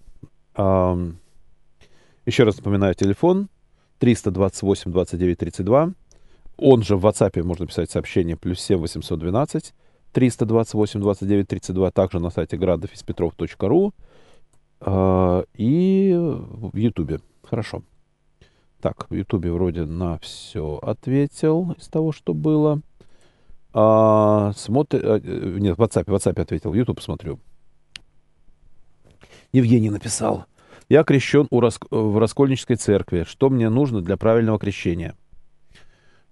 [2.26, 3.48] Еще раз напоминаю, телефон
[4.00, 5.92] 328 29 32.
[6.56, 9.74] Он же в WhatsApp можно писать сообщение плюс 7 812
[10.12, 11.90] 328 29 32.
[11.90, 13.92] Также на сайте градофиспетров.ру
[14.80, 17.20] э, и в Ютубе.
[17.42, 17.82] Хорошо.
[18.80, 22.80] Так, в Ютубе вроде на все ответил из того, что было.
[23.74, 26.72] А, смотри, а, нет, в WhatsApp, в WhatsApp ответил.
[26.72, 27.38] YouTube смотрю.
[29.52, 30.46] Евгений написал.
[30.90, 31.78] Я крещен у рас...
[31.88, 33.24] в Раскольнической церкви.
[33.26, 35.14] Что мне нужно для правильного крещения?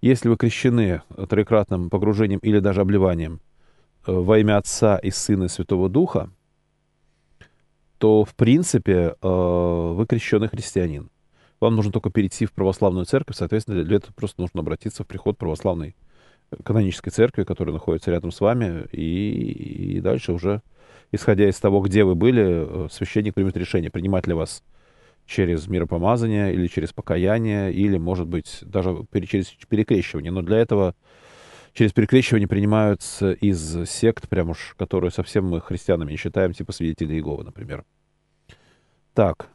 [0.01, 3.40] Если вы крещены трикратным погружением или даже обливанием
[4.05, 6.31] э, во имя Отца и Сына и Святого Духа,
[7.99, 11.09] то, в принципе, э, вы крещенный христианин.
[11.61, 15.38] Вам нужно только перейти в православную церковь, соответственно, для этого просто нужно обратиться в приход
[15.38, 15.94] православной
[16.51, 20.62] э, канонической церкви, которая находится рядом с вами, и, и дальше уже
[21.12, 24.62] исходя из того, где вы были, э, священник примет решение, принимать ли вас
[25.27, 28.97] через миропомазание или через покаяние, или, может быть, даже
[29.29, 30.33] через перекрещивание.
[30.33, 30.94] Но для этого
[31.75, 37.16] через перекрещивание принимаются из сект, прям уж, которые совсем мы христианами не считаем, типа свидетелей
[37.16, 37.85] Иеговы, например.
[39.14, 39.49] Так.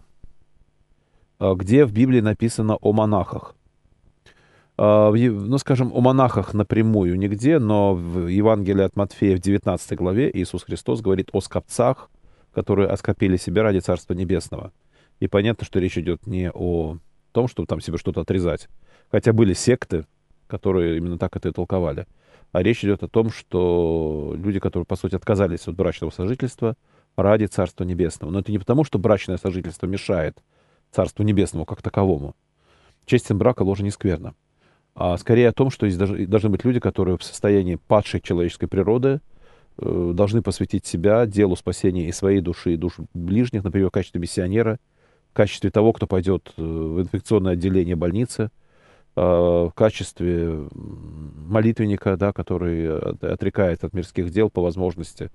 [1.39, 3.55] а, где в Библии написано о монахах.
[4.77, 10.31] А, ну, скажем, о монахах напрямую нигде, но в Евангелии от Матфея в 19 главе
[10.33, 12.09] Иисус Христос говорит о скопцах,
[12.53, 14.71] которые оскопили себя ради Царства Небесного.
[15.19, 16.97] И понятно, что речь идет не о
[17.31, 18.67] том, чтобы там себе что-то отрезать.
[19.11, 20.05] Хотя были секты,
[20.47, 22.07] которые именно так это и толковали.
[22.51, 26.75] А речь идет о том, что люди, которые, по сути, отказались от брачного сожительства
[27.15, 28.31] ради Царства Небесного.
[28.31, 30.37] Но это не потому, что брачное сожительство мешает
[30.91, 32.35] Царству Небесному как таковому.
[33.05, 34.35] Честен брака ложа не скверно.
[34.95, 39.21] А скорее о том, что есть должны быть люди, которые в состоянии падшей человеческой природы
[39.77, 44.21] э, должны посвятить себя делу спасения и своей души, и душ ближних, например, в качестве
[44.21, 44.79] миссионера,
[45.31, 48.49] в качестве того, кто пойдет э, в инфекционное отделение больницы–
[49.15, 55.29] Э, в качестве молитвенника, да, который отрекает от мирских дел по возможности,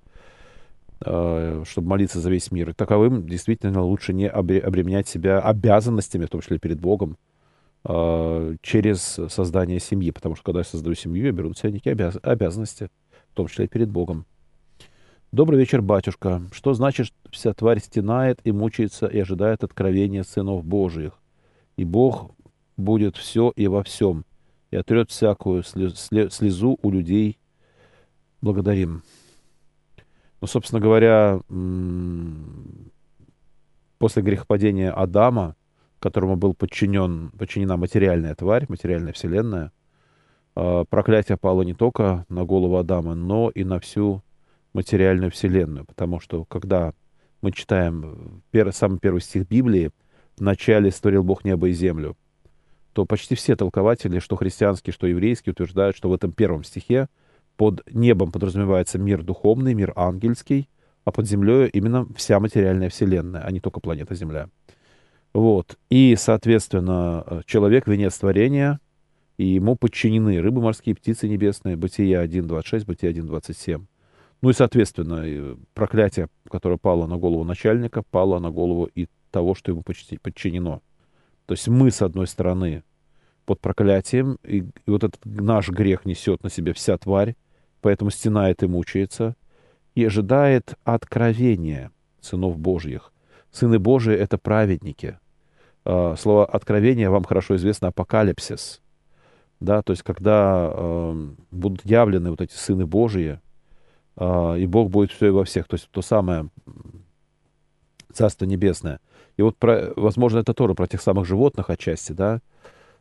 [1.04, 2.74] э, чтобы молиться за весь мир.
[2.74, 7.16] Таковым действительно лучше не обременять себя обязанностями, в том числе перед Богом,
[7.84, 10.10] через создание семьи.
[10.10, 12.90] Потому что когда я создаю семью, я беру на себя некие обяз обязанности,
[13.32, 14.26] в том числе и перед Богом.
[15.30, 16.42] Добрый вечер, батюшка.
[16.52, 21.12] Что значит, вся тварь стенает и мучается и ожидает откровения сынов Божиих?
[21.76, 22.30] И Бог
[22.76, 24.24] будет все и во всем,
[24.70, 27.38] и отрет всякую слезу у людей.
[28.40, 29.02] Благодарим.
[30.40, 31.40] Ну, собственно говоря,
[33.98, 35.56] после грехопадения Адама,
[35.98, 39.72] которому был подчинен, подчинена материальная тварь, материальная вселенная,
[40.54, 44.22] а, проклятие пало не только на голову Адама, но и на всю
[44.72, 45.84] материальную вселенную.
[45.84, 46.92] Потому что, когда
[47.42, 49.90] мы читаем первый, самый первый стих Библии,
[50.36, 52.16] в начале створил Бог небо и землю,
[52.92, 57.08] то почти все толкователи, что христианские, что еврейские, утверждают, что в этом первом стихе
[57.56, 60.68] под небом подразумевается мир духовный, мир ангельский,
[61.04, 64.48] а под землей именно вся материальная вселенная, а не только планета Земля.
[65.32, 65.78] Вот.
[65.90, 68.80] И, соответственно, человек— венец творения,
[69.36, 73.84] и ему подчинены рыбы морские, птицы небесные, Бытие 1.26, Бытие 1.27.
[74.40, 79.72] Ну и, соответственно, проклятие, которое пало на голову начальника, пало на голову и того, что
[79.72, 80.80] ему подчинено.
[81.46, 82.82] То есть мы, с одной стороны,
[83.46, 87.34] под проклятием, и, и вот этот наш грех несет на себе вся тварь,
[87.80, 89.34] поэтому стенает и мучается,
[89.94, 93.12] и ожидает откровения сынов Божьих.
[93.52, 95.18] Сыны Божии— это праведники.
[95.84, 98.80] А, слово «откровение» вам хорошо известно «апокалипсис».
[99.60, 103.40] Да, то есть когда э, будут явлены вот эти сыны Божьи,
[104.16, 105.66] э, и Бог будет все и во всех.
[105.66, 106.48] То есть то самое
[108.12, 109.00] Царство Небесное.
[109.36, 112.40] И вот, про, возможно, это тоже про тех самых животных отчасти, да,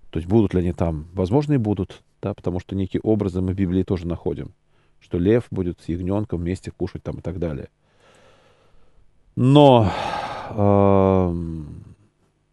[0.09, 1.07] то есть будут ли они там?
[1.13, 4.53] Возможно, и будут, да, потому что некие образы мы в Библии тоже находим,
[4.99, 7.69] что лев будет с ягненком вместе кушать там и так далее.
[9.35, 9.91] Но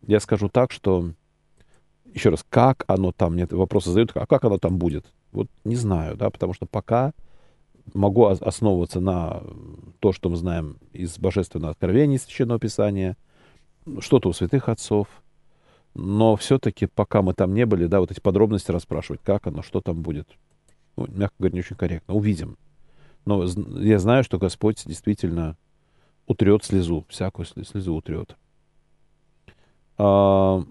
[0.06, 1.10] я скажу так, что
[2.12, 5.06] еще раз, как оно там, мне вопросы задают, а как оно там будет?
[5.32, 7.12] Вот не знаю, да, потому что пока
[7.92, 9.42] могу основываться на
[10.00, 13.16] то, что мы знаем из Божественного Откровения, Священного Писания,
[13.98, 15.08] что-то у святых отцов,
[15.94, 19.80] но все-таки, пока мы там не были, да, вот эти подробности расспрашивать, как оно, что
[19.80, 20.28] там будет,
[20.96, 22.14] ну, мягко говоря, не очень корректно.
[22.14, 22.56] Увидим.
[23.26, 25.56] Но я знаю, что Господь действительно
[26.26, 28.36] утрет слезу, всякую слезу утрет.
[29.96, 30.62] А,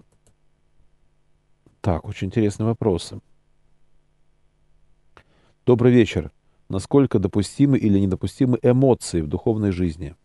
[1.80, 3.20] так, очень интересные вопросы.
[5.66, 6.30] Добрый вечер.
[6.68, 10.16] Насколько допустимы или недопустимы эмоции в духовной жизни?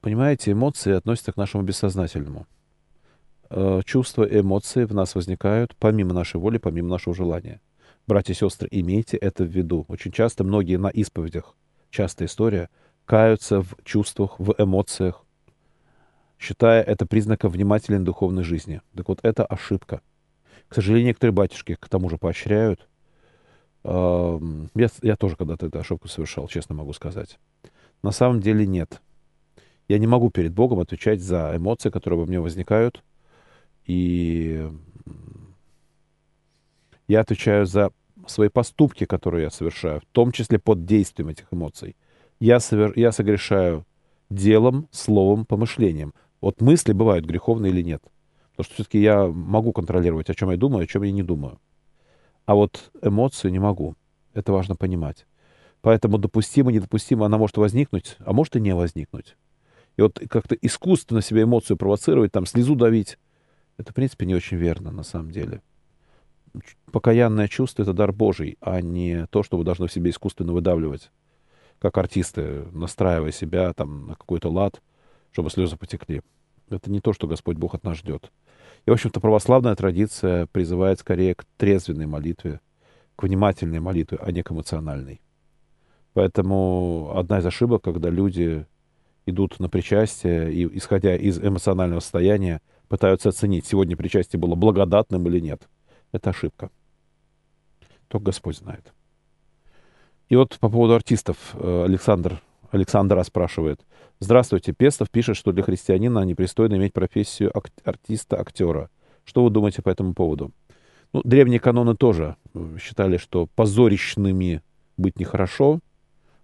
[0.00, 2.46] Понимаете, эмоции относятся к нашему бессознательному.
[3.50, 7.60] Э, чувства и эмоции в нас возникают помимо нашей воли, помимо нашего желания.
[8.06, 9.84] Братья и сестры, имейте это в виду.
[9.88, 11.54] Очень часто многие на исповедях,
[11.90, 12.68] частая история,
[13.04, 15.24] каются в чувствах, в эмоциях,
[16.38, 18.80] считая это признаком внимательной духовной жизни.
[18.94, 20.00] Так вот, это ошибка.
[20.68, 22.88] К сожалению, некоторые батюшки к тому же поощряют.
[23.82, 27.38] Я, я тоже когда-то эту ошибку совершал, честно могу сказать.
[28.02, 29.00] На самом деле нет.
[29.88, 33.02] Я не могу перед Богом отвечать за эмоции, которые во мне возникают.
[33.86, 34.70] И
[37.08, 37.90] я отвечаю за
[38.26, 41.96] свои поступки, которые я совершаю, в том числе под действием этих эмоций.
[42.38, 42.92] Я, совер...
[42.96, 43.84] я согрешаю
[44.30, 46.14] делом, словом, помышлением.
[46.40, 48.02] Вот мысли бывают греховные или нет.
[48.52, 51.60] Потому что все-таки я могу контролировать, о чем я думаю, о чем я не думаю.
[52.46, 53.94] А вот эмоцию не могу.
[54.34, 55.26] Это важно понимать.
[55.82, 59.36] Поэтому допустимо, недопустимо, она может возникнуть, а может и не возникнуть.
[59.96, 63.18] И вот как-то искусственно себе эмоцию провоцировать, там слезу давить,
[63.76, 65.62] это, в принципе, не очень верно на самом деле.
[66.90, 71.10] Покаянное чувство— это дар Божий, а не то, что вы должны в себе искусственно выдавливать,
[71.78, 74.82] как артисты, настраивая себя там на какой-то лад,
[75.32, 76.22] чтобы слезы потекли.
[76.68, 78.30] Это не то, что Господь Бог от нас ждет.
[78.86, 82.60] И, в общем-то, православная традиция призывает скорее к трезвенной молитве,
[83.16, 85.20] к внимательной молитве, а не к эмоциональной.
[86.14, 88.66] Поэтому одна из ошибок, когда люди
[89.26, 95.38] идут на причастие и, исходя из эмоционального состояния, пытаются оценить, сегодня причастие было благодатным или
[95.38, 95.68] нет.
[96.12, 96.70] Это ошибка.
[98.08, 98.92] Только Господь знает.
[100.28, 103.80] И вот по поводу артистов э, Александр, Александра спрашивает.
[104.20, 108.90] Здравствуйте, Пестов пишет, что для христианина непристойно иметь профессию ак- артиста-актера.
[109.24, 110.52] Что вы думаете по этому поводу?
[111.12, 114.62] Ну, древние каноны тоже э, считали, что позорищными
[114.96, 115.80] быть нехорошо.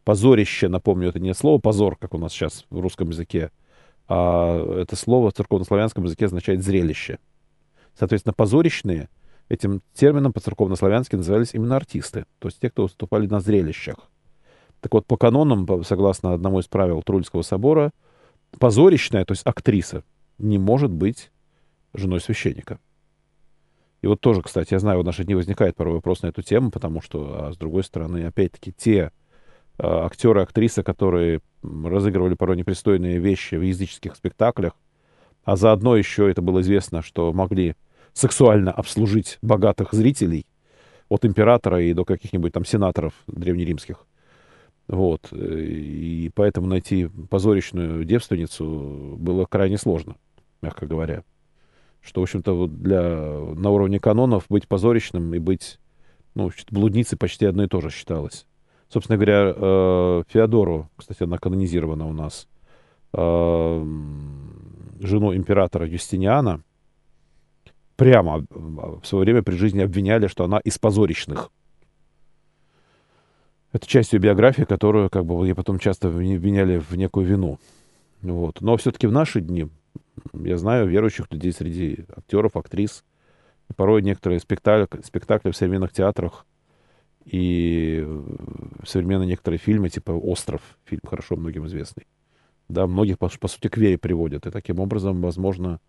[0.05, 3.51] Позорище, напомню, это не слово позор, как у нас сейчас в русском языке,
[4.09, 7.19] а это слово в церковнославянском языке означает зрелище.
[7.99, 9.09] Соответственно, позорищные
[9.49, 13.97] этим термином по-церковнославянски назывались именно артисты, то есть те, кто выступали на зрелищах.
[14.81, 17.93] Так вот, по канонам, согласно одному из правил Трульского собора,
[18.59, 20.05] позорищная, то есть актриса,
[20.39, 21.31] не может быть
[21.95, 22.79] женой священника.
[24.03, 26.71] И вот тоже, кстати, я знаю, в наши дни возникает порой вопрос на эту тему,
[26.71, 29.11] потому что, а с другой стороны, опять-таки, те
[29.79, 34.75] а, актеры, актрисы, которые разыгрывали порой непристойные вещи в языческих спектаклях,
[35.45, 37.75] а заодно еще это было известно, что могли
[38.17, 40.47] сексуально обслужить богатых зрителей,
[41.09, 44.07] от императора и до каких-нибудь там сенаторов древнеримских.
[44.89, 45.33] Вот.
[45.33, 50.17] И поэтому найти позорищную девственницу было крайне сложно,
[50.63, 51.23] мягко говоря.
[52.01, 55.79] Что, в общем-то, для, на уровне канонов быть позорищным и быть
[56.35, 58.47] ну, блудницей почти одно и то же считалось.
[58.89, 62.49] Собственно говоря, э, Феодору, кстати, она канонизирована у нас,
[63.13, 63.85] э,
[65.01, 66.63] жену императора Юстиниана,
[67.97, 71.51] прямо в свое время при жизни обвиняли, что она из позорищных.
[73.73, 77.59] Это часть ее биографии, которую как бы ей потом часто обвиняли в некую вину.
[78.23, 78.61] Вот.
[78.61, 79.69] Но все-таки в наши дни,
[80.33, 83.05] я знаю верующих людей среди актеров, актрис,
[83.69, 86.47] и порой некоторые спектакли, спектакли в современных театрах
[87.25, 88.07] и
[88.85, 92.07] современные некоторые фильмы, типа «Остров», фильм хорошо многим известный,
[92.69, 94.47] да, многих, по, по сути, к вере приводят.
[94.47, 95.81] И таким образом, возможно,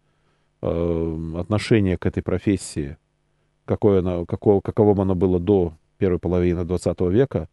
[0.62, 2.98] отношение к этой профессии,
[3.66, 7.50] какое оно, какого, каковым оно было до первой половины 20 века,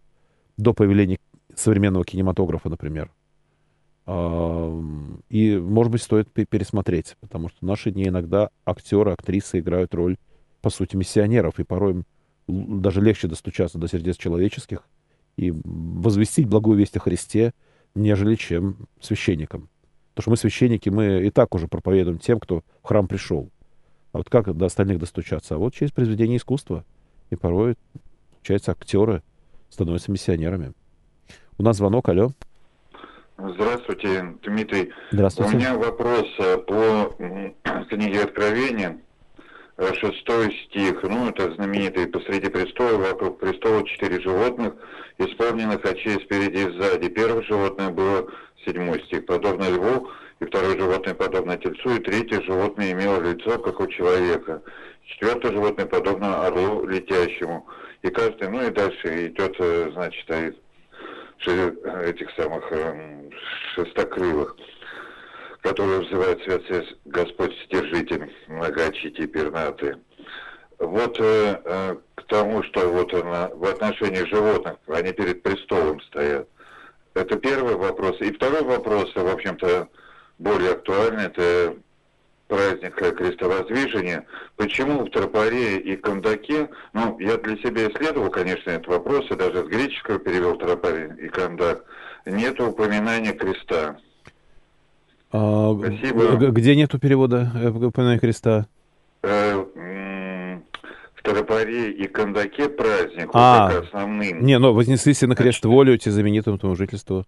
[0.57, 1.19] до появления
[1.55, 3.11] современного кинематографа, например.
[4.07, 4.83] Э,
[5.29, 10.17] и, может быть, стоит пересмотреть, потому что в наши дни иногда актеры, актрисы играют роль,
[10.61, 12.05] по сути, миссионеров, и порой им
[12.47, 14.87] даже легче достучаться до сердец человеческих
[15.37, 17.53] и возвестить благую весть о Христе,
[17.95, 19.69] нежели чем священникам.
[20.15, 23.51] Потому что мы священники, мы и так уже проповедуем тем, кто в храм пришел.
[24.13, 25.57] А вот как до остальных достучаться?
[25.57, 26.85] А вот через произведение искусства.
[27.31, 27.75] И порой,
[28.37, 29.23] получается, актеры
[29.71, 30.73] становятся миссионерами.
[31.59, 32.31] У нас звонок, алло.
[33.37, 34.93] Здравствуйте, Дмитрий.
[35.11, 35.57] Здравствуйте.
[35.57, 37.17] У меня вопрос э, по
[37.91, 39.01] книге Откровения
[40.01, 44.75] шестой стих, ну, это знаменитый «Посреди престола, вокруг престола четыре животных,
[45.19, 47.09] исполненных очей спереди и сзади».
[47.09, 48.31] Первое животное было
[48.65, 50.09] седьмой стих, подобно льву,
[50.41, 54.63] и второе животное подобно тельцу, и третье животное имело лицо, как у человека.
[55.05, 57.67] Четвертое животное подобно орлу летящему.
[58.03, 60.31] И каждый, ну и дальше идет, э, значит,
[61.47, 63.31] этих самых эм,
[63.75, 64.57] шестокрылых
[65.65, 69.99] которую взывает святый Господь Стержитель, многочитие пернатые.
[70.79, 76.47] Вот э, э, к тому, что вот она, в отношении животных, они перед престолом стоят.
[77.15, 78.21] Это первый вопрос.
[78.21, 79.89] И второй вопрос, в общем-то,
[80.39, 81.77] более актуальный, это
[82.49, 84.27] праздник крестовоздвижения.
[84.57, 89.65] Почему в Тропаре и Кандаке, ну, я для себя исследовал, конечно, этот вопрос, и даже
[89.65, 91.85] с греческого перевел Тропаре и Кандак,
[92.27, 93.97] нет упоминания креста.
[95.33, 96.37] А, Спасибо.
[96.51, 98.67] Где нету перевода э, упоминания креста?
[99.23, 99.65] Э,
[101.25, 104.45] Тропаре и Кандаке праздник, а, как основным.
[104.45, 107.25] Не, но ну, вознеслись на крест волю эти знаменитому тому жительству.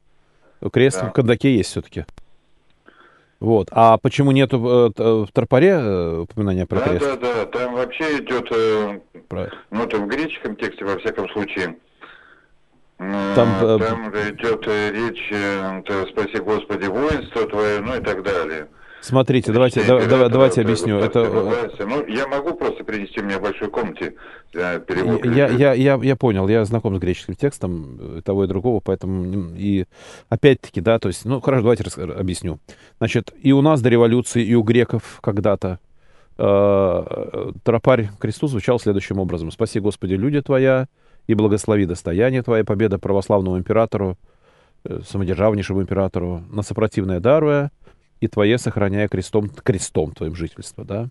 [0.73, 1.09] Крест да.
[1.09, 2.05] в Кандаке есть все-таки.
[3.41, 3.69] Вот.
[3.73, 5.77] А почему нету э, в Тропаре
[6.21, 7.05] упоминания про да, крест?
[7.05, 7.47] Да, да, да.
[7.47, 8.49] Там вообще идет,
[9.29, 9.51] про...
[9.71, 11.77] ну, это в греческом тексте, во всяком случае,
[12.99, 18.69] там, э, там идет э, речь, э, спаси Господи, воинство твое, ну и так далее.
[19.07, 20.99] Смотрите, давайте, да, давай, давайте объясню.
[20.99, 21.23] Это...
[21.79, 24.15] Ну, я могу просто принести мне в большой комнате
[24.51, 25.25] перевод.
[25.25, 29.85] Я, я, я, я понял, я знаком с греческим текстом того и другого, поэтому и
[30.29, 32.59] опять-таки, да, то есть, ну, хорошо, давайте объясню.
[32.99, 35.79] Значит, и у нас до революции, и у греков когда-то
[36.37, 39.53] э, тропарь кресту звучал следующим образом.
[39.53, 40.89] «Спаси, Господи, люди Твоя,
[41.29, 44.19] и благослови достояние Твоя победа православному императору,
[44.85, 47.71] э, самодержавнейшему императору, на сопротивное даруя,
[48.21, 51.09] и твое сохраняя крестом, крестом твоим жительство, да.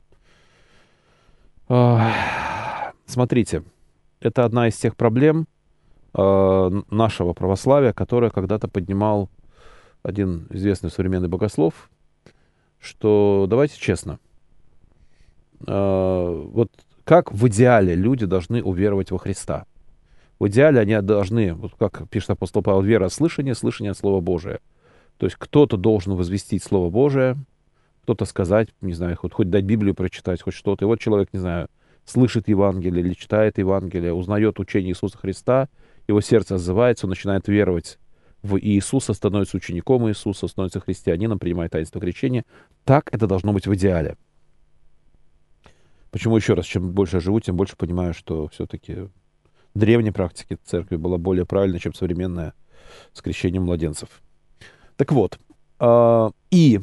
[1.68, 3.64] А, смотрите,
[4.20, 5.48] это одна из тех проблем
[6.14, 9.30] а, нашего православия, которое когда-то поднимал
[10.04, 11.90] один известный современный богослов,
[12.80, 14.20] что, давайте честно,
[15.68, 16.72] а, вот
[17.04, 19.66] как в идеале люди должны уверовать во Христа?
[20.40, 24.20] В идеале они должны, вот как пишет апостол Павел, вера от слышания, слышание от Слова
[24.22, 24.60] Божия.
[25.18, 27.38] То есть кто-то должен возвестить Слово Божие,
[28.04, 30.86] кто-то сказать, не знаю, хоть, хоть дать Библию прочитать, хоть что-то.
[30.86, 31.70] И вот человек, не знаю,
[32.06, 35.70] слышит Евангелие или читает Евангелие, узнает учение Иисуса Христа,
[36.08, 37.98] его сердце отзывается, он начинает веровать
[38.44, 42.46] в Иисуса, становится учеником Иисуса, становится христианином, принимает таинство крещения.
[42.84, 44.18] Так это должно быть в идеале.
[46.12, 49.10] Почему еще раз, чем больше я живу, тем больше понимаю, что все-таки
[49.74, 52.54] древняя практика церкви была более правильной, чем современная
[53.14, 54.22] с крещением младенцев.
[54.98, 55.40] Так вот,
[55.80, 56.80] э, и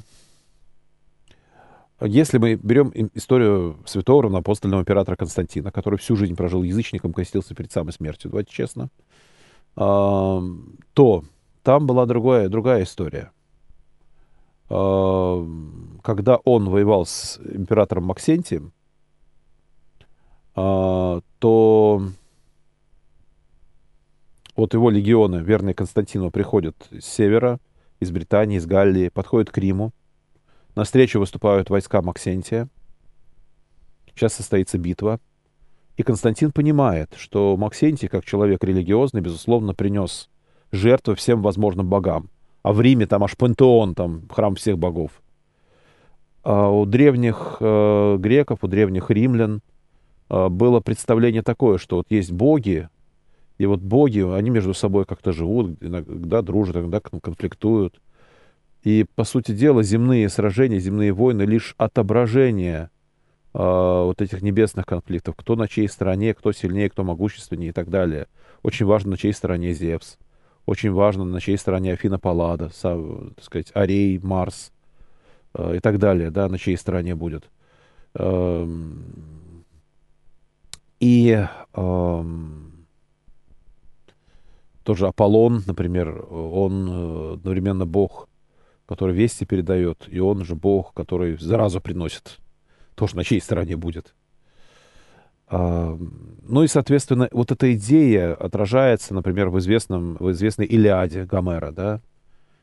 [2.00, 7.72] если мы берем историю святого равноапостольного императора Константина, который всю жизнь прожил язычником, крестился перед
[7.72, 8.88] самой смертью, давайте честно,
[9.76, 10.40] э,
[10.94, 11.24] то
[11.62, 13.30] там была другая, другая история.
[14.68, 15.46] Э,
[16.02, 18.72] когда он воевал с императором Максентием,
[20.54, 22.02] то
[24.54, 27.58] вот его легионы, верные Константину, приходят с севера,
[28.02, 29.92] из Британии, из Галлии, подходят к Риму.
[30.74, 32.68] На встречу выступают войска Максентия.
[34.06, 35.20] Сейчас состоится битва.
[35.96, 40.28] И Константин понимает, что Максентий, как человек религиозный, безусловно, принес
[40.72, 42.30] жертвы всем возможным богам.
[42.62, 45.22] А в Риме там аж пантеон, там храм всех богов.
[46.42, 49.60] А у древних э, греков, у древних римлян
[50.28, 52.88] э, было представление такое, что вот есть боги,
[53.62, 58.00] и вот боги, они между собой как-то живут, иногда дружат, иногда конфликтуют.
[58.82, 62.90] И, по сути дела, земные сражения, земные войны лишь отображение
[63.54, 65.36] э, вот этих небесных конфликтов.
[65.36, 68.26] Кто на чьей стороне, кто сильнее, кто могущественнее и так далее.
[68.64, 70.18] Очень важно, на чьей стороне Зевс.
[70.66, 74.72] Очень важно, на чьей стороне Афина Паллада, сам, так сказать, Арей, Марс
[75.54, 77.48] э, и так далее, да, на чьей стороне будет.
[78.14, 79.04] Эм,
[80.98, 82.72] и эм,
[84.82, 88.28] тоже Аполлон, например, он э, одновременно бог,
[88.86, 92.38] который вести передает, и он же бог, который заразу приносит.
[92.94, 94.14] Тоже на чьей стороне будет.
[95.46, 95.98] А,
[96.42, 102.00] ну и, соответственно, вот эта идея отражается, например, в, известном, в известной Илиаде Гомера, да,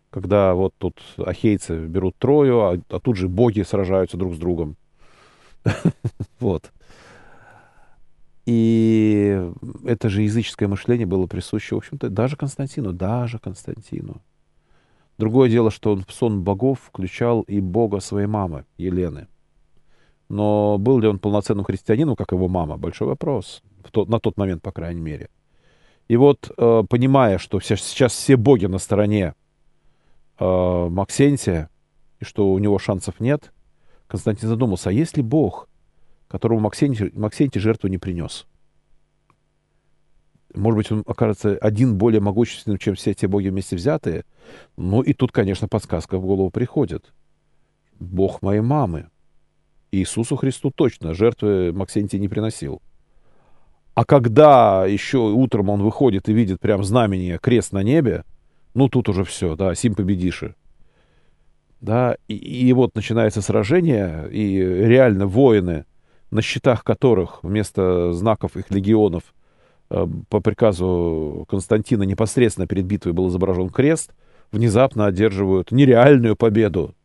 [0.09, 4.76] когда вот тут ахейцы берут Трою, а, а тут же боги сражаются друг с другом.
[6.39, 6.72] Вот.
[8.52, 9.39] И
[9.86, 14.24] это же языческое мышление было присуще, в общем-то, даже Константину, даже Константину.
[15.20, 19.28] Другое дело, что он в сон богов включал и бога своей мамы, Елены.
[20.30, 22.78] Но был ли он полноценным христианином, как его мама?
[22.78, 23.62] Большой вопрос.
[23.84, 25.30] В тот, на тот момент, по крайней мере.
[26.08, 29.36] И вот, э, понимая, что сейчас, сейчас все боги на стороне
[30.39, 31.70] э, Максентия,
[32.20, 33.54] и что у него шансов нет,
[34.08, 35.70] Константин задумался, а есть ли Бог,
[36.30, 38.46] которому Максентий, Максентий жертву не принес.
[40.56, 44.26] Может быть, он окажется один более могущественным, чем все те боги вместе взятые.
[44.78, 47.14] Ну и тут, конечно, подсказка в голову приходит.
[48.00, 49.10] Бог моей мамы.
[49.92, 52.82] Иисусу Христу точно жертвы Максентий не приносил.
[53.96, 58.24] А когда еще утром он выходит и видит прям знамение, крест на небе,
[58.74, 60.56] ну тут уже все, да, сим победиши.
[61.82, 65.86] Да, и, и вот начинается сражение, и реально воины
[66.32, 69.24] на щитах которых вместо знаков их легионов
[69.90, 74.12] э, по приказу Константина непосредственно перед битвой был изображен крест,
[74.52, 76.96] внезапно одерживают нереальную победу.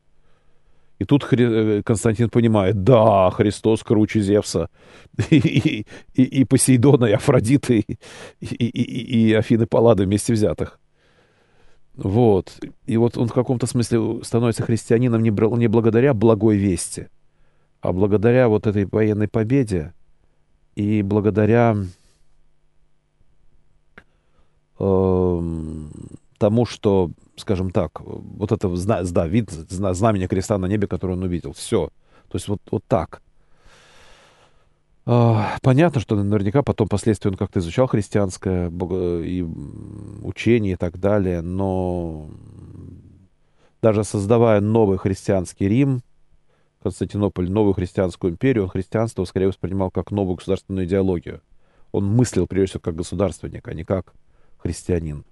[0.99, 1.45] И тут Хри...
[1.45, 4.69] Э, Константин понимает, да, Христос круче Зевса,
[5.31, 7.85] и, и, и Посейдона, и Афродиты,
[8.41, 10.79] и, и, и Афины Паллады вместе взятых.
[11.97, 12.59] Вот.
[12.87, 17.09] И вот он в каком-то смысле становится христианином не, не благодаря благой вести,
[17.85, 19.93] а благодаря вот этой военной победе
[20.75, 21.77] и благодаря
[24.79, 25.41] э,
[26.39, 31.53] тому, что, скажем так, вот это да, вид знамения креста на небе, который он увидел.
[31.53, 31.91] Все.
[32.31, 33.21] То есть вот, вот так.
[35.05, 39.43] Э, понятно, что наверняка потом впоследствии он как-то изучал христианское и
[40.23, 42.31] учение и так далее, но
[43.83, 46.01] даже создавая новый христианский Рим,
[46.85, 51.41] Константинополь новую христианскую империю, он христианство скорее воспринимал как новую государственную идеологию.
[51.93, 54.13] Он мыслил, прежде всего, как государственник, а не как
[54.59, 55.25] христианин.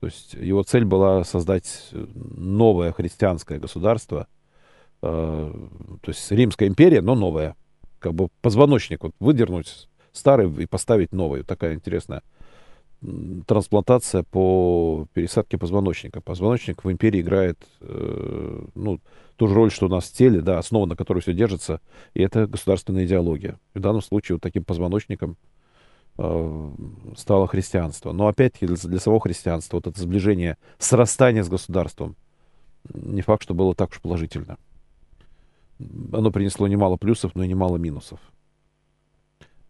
[0.00, 4.26] То есть его цель была создать новое христианское государство,
[5.02, 5.52] э,
[6.00, 7.56] то есть Римская империя, но новая.
[7.98, 11.42] Как бы позвоночник вот выдернуть старый и поставить новый.
[11.42, 12.22] Такая интересная
[13.46, 16.20] трансплантация по пересадке позвоночника.
[16.20, 19.00] Позвоночник в империи играет э, ну,
[19.36, 21.80] ту же роль, что у нас в теле, да, основа, на которой все держится,
[22.14, 23.58] и это государственная идеология.
[23.74, 25.36] В данном случае вот таким позвоночником
[26.18, 26.70] э,
[27.16, 28.12] стало христианство.
[28.12, 32.16] Но опять-таки для, для самого христианства вот это сближение, срастание с государством,
[32.92, 34.58] не факт, что было так уж положительно.
[36.12, 38.20] Оно принесло немало плюсов, но и немало минусов.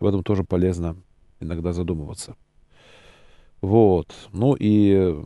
[0.01, 0.97] В этом тоже полезно
[1.41, 2.37] иногда задумываться.
[3.65, 4.15] Вот.
[4.33, 5.19] Ну и,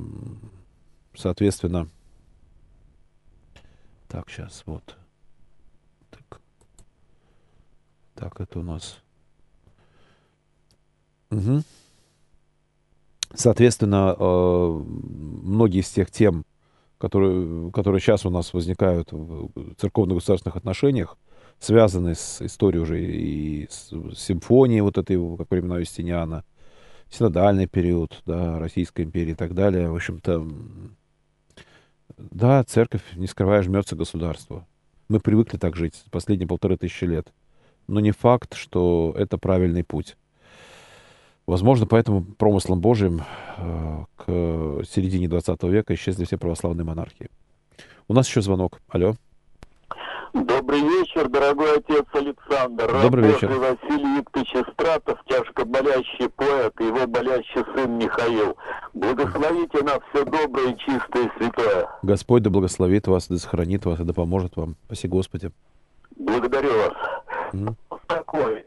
[1.12, 1.88] соответственно,
[4.06, 4.96] так, сейчас, вот.
[6.10, 6.40] Так,
[8.14, 8.98] так это у нас...
[11.30, 11.62] Угу.
[13.34, 16.44] Соответственно, э, многие из тех тем,
[16.96, 21.18] которые, которые сейчас у нас возникают в церковно-государственных отношениях,
[21.58, 26.44] связаны с историей уже и с симфонией вот этой, как времена Юстиниана,
[27.10, 29.90] синодальный период, да, Российской империи и так далее.
[29.90, 30.46] В общем-то,
[32.16, 34.66] да, церковь, не скрывая, жмется государству.
[35.08, 37.32] Мы привыкли так жить последние полторы тысячи лет.
[37.86, 40.16] Но не факт, что это правильный путь.
[41.46, 43.22] Возможно, поэтому промыслом Божьим
[43.56, 44.26] э, к
[44.84, 47.30] середине 20 века исчезли все православные монархии.
[48.06, 48.82] У нас еще звонок.
[48.88, 49.14] Алло.
[50.44, 52.92] Добрый вечер, дорогой отец Александр.
[53.02, 53.48] Добрый вечер.
[53.48, 58.56] Василий Викторович Истратов, тяжко болящий поэт, и его болящий сын Михаил.
[58.94, 61.88] Благословите нас все доброе, чистое и святое.
[62.02, 64.76] Господь да благословит вас, да сохранит вас да поможет вам.
[64.86, 65.50] Спаси Господи.
[66.16, 66.94] Благодарю вас.
[67.52, 67.76] М?
[68.06, 68.64] Такой.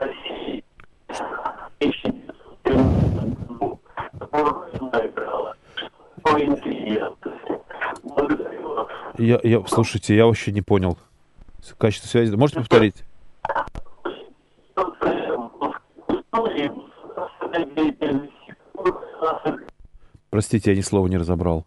[0.00, 0.64] России.
[6.24, 7.39] Ой.
[9.18, 10.98] Я, я, слушайте, я вообще не понял.
[11.78, 12.34] Качество связи.
[12.34, 13.04] Можете повторить?
[20.30, 21.66] Простите, я ни слова не разобрал.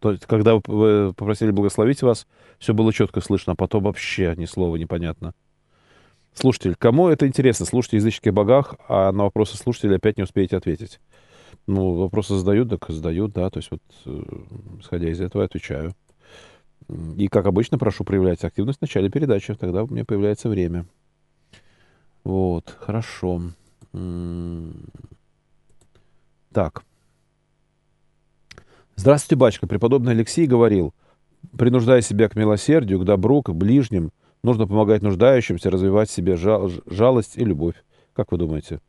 [0.00, 2.26] То есть, когда вы- попросили благословить вас,
[2.58, 5.34] все было четко слышно, а потом вообще ни слова непонятно.
[6.34, 7.64] Слушатель, кому это интересно?
[7.66, 11.00] Слушайте языческих богах, а на вопросы слушателя опять не успеете ответить.
[11.66, 13.50] Ну, вопросы задают, так задают, да.
[13.50, 14.22] То есть вот, э,
[14.80, 15.94] исходя из этого, я отвечаю.
[17.16, 20.86] И, как обычно, прошу проявлять активность в начале передачи, тогда у меня появляется время.
[22.22, 23.42] Вот, хорошо.
[26.52, 26.84] Так.
[28.94, 29.66] Здравствуйте, батюшка.
[29.66, 30.94] Преподобный Алексей говорил,
[31.56, 34.12] принуждая себя к милосердию, к добру, к ближним,
[34.42, 37.76] нужно помогать нуждающимся, развивать в себе жалость и любовь.
[38.12, 38.80] Как вы думаете?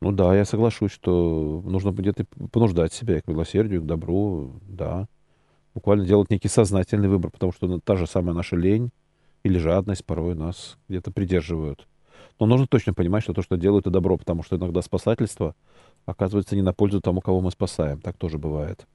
[0.00, 5.06] Ну да, я соглашусь, что нужно где-то понуждать себя к милосердию, к добру, да.
[5.74, 8.90] Буквально делать некий сознательный выбор, потому что ну, та же самая наша лень
[9.42, 11.86] или жадность порой нас где-то придерживают.
[12.38, 15.54] Но нужно точно понимать, что то, что делают, это добро, потому что иногда спасательство
[16.06, 18.00] оказывается не на пользу тому, кого мы спасаем.
[18.00, 18.86] Так тоже бывает.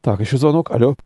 [0.00, 0.70] Так, еще звонок.
[0.70, 0.96] Алло.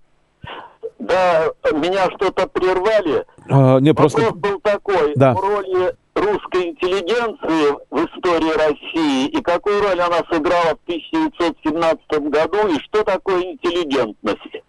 [1.00, 3.26] Да, меня что-то прервали.
[3.50, 4.20] А, не, просто...
[4.20, 5.14] Вопрос был такой.
[5.16, 5.32] Да.
[5.32, 12.68] О роли русской интеллигенции в истории России и какую роль она сыграла в 1917 году
[12.68, 14.62] и что такое интеллигентность?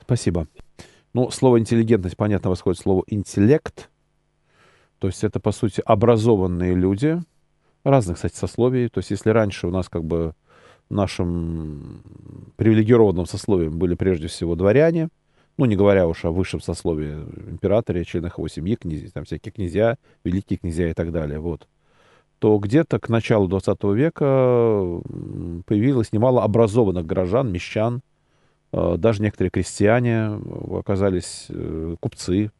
[0.00, 0.46] Спасибо.
[1.12, 3.90] Ну, слово интеллигентность, понятно, восходит слово интеллект.
[4.98, 7.20] То есть это, по сути, образованные люди
[7.84, 8.88] разных, кстати, сословий.
[8.88, 10.34] То есть если раньше у нас как бы
[10.88, 12.02] нашим
[12.56, 15.08] привилегированным сословием были прежде всего дворяне,
[15.60, 17.12] ну, не говоря уж о высшем сословии
[17.50, 21.68] императоре, членах его семьи, князи, там всякие князья, великие князья и так далее, вот,
[22.38, 25.02] то где-то к началу 20 века
[25.66, 28.00] появилось немало образованных горожан, мещан,
[28.72, 32.50] э, даже некоторые крестьяне э, оказались э, купцы,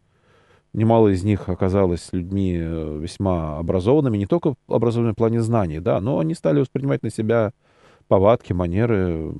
[0.74, 6.18] немало из них оказалось людьми весьма образованными, не только образованными в плане знаний, да, но
[6.18, 7.52] они стали воспринимать на себя
[8.08, 9.32] повадки, манеры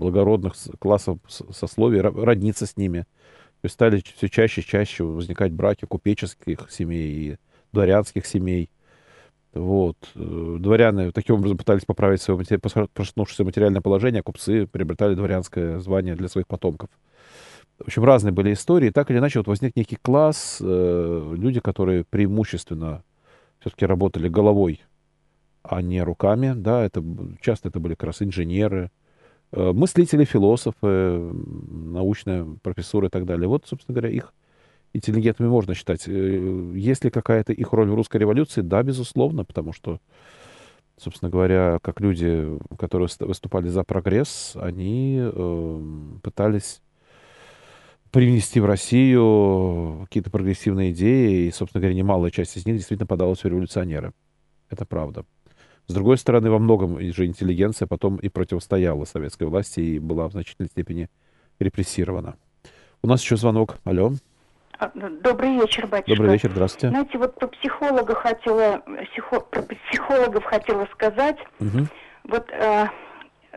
[0.00, 3.00] благородных классов сословий, ро- родниться с ними.
[3.60, 7.36] То есть стали все чаще и чаще возникать браки купеческих семей и
[7.72, 8.70] дворянских семей.
[9.52, 9.96] Вот.
[10.14, 12.44] Э, Дворяне таким образом пытались поправить свое
[12.94, 16.88] проснувшееся материальное положение, а купцы приобретали дворянское звание для своих потомков.
[17.78, 18.90] В общем, разные были истории.
[18.90, 23.02] Так или иначе, вот возник некий класс, э, люди, которые преимущественно
[23.60, 24.82] все-таки работали головой,
[25.62, 26.52] а не руками.
[26.54, 27.02] Да, это
[27.40, 28.90] часто это были как раз инженеры,
[29.52, 31.32] мыслители, философы,
[31.70, 33.48] научные профессуры и так далее.
[33.48, 34.32] Вот, собственно говоря, их
[34.92, 36.06] интеллигентами можно считать.
[36.06, 38.60] Э, есть ли какая-то их роль в русской революции?
[38.60, 40.00] Да, безусловно, потому что,
[40.96, 45.82] собственно говоря, как люди, которые выступали за прогресс, они э,
[46.22, 46.80] пытались
[48.10, 53.44] привнести в Россию какие-то прогрессивные идеи, и, собственно говоря, немалая часть из них действительно подалась
[53.44, 54.12] в революционеры.
[54.68, 55.24] Это правда.
[55.90, 60.30] С другой стороны, во многом же интеллигенция потом и противостояла советской власти и была в
[60.30, 61.08] значительной степени
[61.58, 62.36] репрессирована.
[63.02, 63.78] У нас еще звонок.
[63.82, 64.12] Алло.
[64.78, 66.14] А, добрый вечер, батюшка.
[66.14, 66.90] Добрый вечер, здравствуйте.
[66.90, 71.38] Знаете, вот про психолога хотела, психо, про психологов хотела сказать.
[71.58, 71.86] Угу.
[72.28, 72.86] Вот э,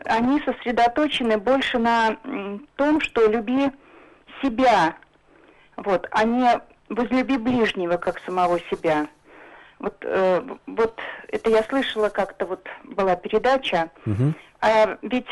[0.04, 2.16] они сосредоточены больше на
[2.74, 3.70] том, что люби
[4.42, 4.96] себя,
[5.76, 9.06] вот, а не возлюби ближнего, как самого себя.
[9.78, 10.98] Вот, э, вот
[11.28, 14.32] это я слышала как-то, вот была передача, угу.
[14.60, 15.28] а ведь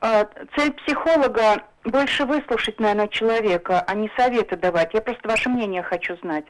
[0.00, 0.24] э,
[0.56, 4.94] цель психолога больше выслушать, наверное, человека, а не советы давать.
[4.94, 6.44] Я просто ваше мнение хочу знать.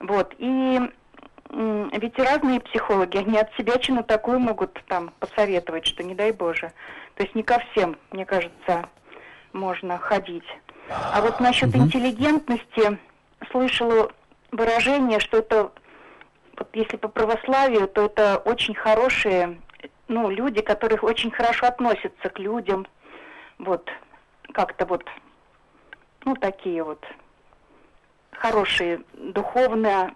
[0.00, 0.80] Вот, и
[1.50, 6.72] ведь разные психологи, они от себя чину такую могут там посоветовать, что не дай Боже.
[7.14, 8.88] То есть не ко всем, мне кажется,
[9.52, 10.46] можно ходить.
[10.88, 11.78] А вот насчет угу.
[11.84, 12.98] интеллигентности
[13.50, 14.10] слышала
[14.56, 15.72] выражение, что это,
[16.56, 19.60] вот если по православию, то это очень хорошие,
[20.08, 22.86] ну, люди, которые очень хорошо относятся к людям,
[23.58, 23.88] вот,
[24.52, 25.04] как-то вот,
[26.24, 27.04] ну, такие вот
[28.32, 30.14] хорошие, духовные,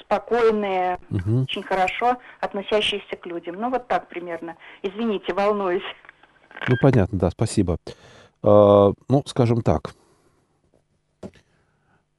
[0.00, 1.42] спокойные, угу.
[1.42, 3.56] очень хорошо относящиеся к людям.
[3.56, 4.56] Ну, вот так примерно.
[4.82, 5.84] Извините, волнуюсь.
[6.68, 7.78] Ну, понятно, да, спасибо.
[8.42, 9.94] А, ну, скажем так,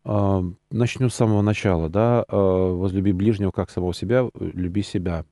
[0.10, 0.42] а,
[0.72, 5.26] начну с самого начала, да, а, возлюби ближнего как самого себя, люби себя.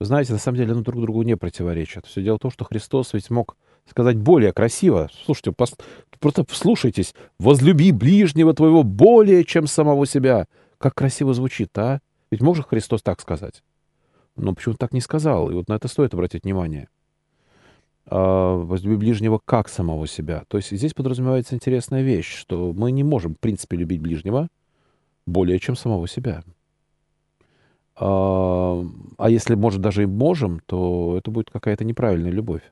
[0.00, 2.06] Вы знаете, на самом деле, ну, друг другу не противоречат.
[2.06, 5.10] Все дело в том, что Христос ведь мог сказать более красиво.
[5.24, 5.74] Слушайте, пос,
[6.18, 7.14] просто слушайтесь.
[7.38, 10.46] Возлюби ближнего твоего более, чем самого себя.
[10.78, 12.00] Как красиво звучит, а?
[12.30, 13.62] Ведь мог же Христос так сказать?
[14.34, 15.50] Но почему так не сказал?
[15.50, 16.88] И вот на это стоит обратить внимание.
[18.08, 20.44] А, ближнего как самого себя.
[20.48, 24.48] То есть здесь подразумевается интересная вещь, что мы не можем, в принципе, любить ближнего
[25.26, 26.44] более, чем самого себя.
[27.96, 28.84] А,
[29.18, 32.62] а если, может, даже и можем, то это будет какая-то неправильная любовь.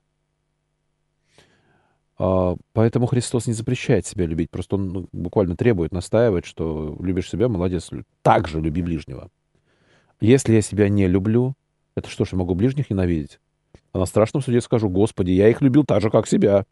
[2.16, 4.50] А, поэтому Христос не запрещает себя любить.
[4.50, 7.90] Просто он ну, буквально требует, настаивает, что любишь себя, молодец,
[8.22, 9.30] так же люби ближнего.
[10.20, 11.54] Если я себя не люблю,
[11.96, 13.40] это что ж, я могу ближних ненавидеть?
[13.94, 16.66] А на страшном суде скажу, Господи, я их любил так же, как себя.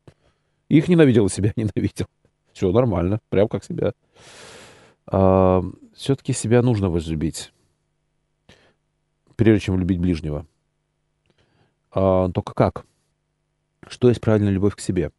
[0.68, 2.06] Их ненавидел, себя ненавидел.
[2.52, 3.92] Все нормально, прям как себя.
[5.06, 5.62] А,
[5.94, 7.52] все-таки себя нужно возлюбить,
[9.36, 10.46] прежде чем любить ближнего.
[11.92, 12.86] А, только как?
[13.86, 15.12] Что есть правильная любовь к себе?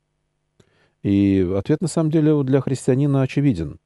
[1.04, 3.80] И ответ, на самом деле, для христианина очевиден.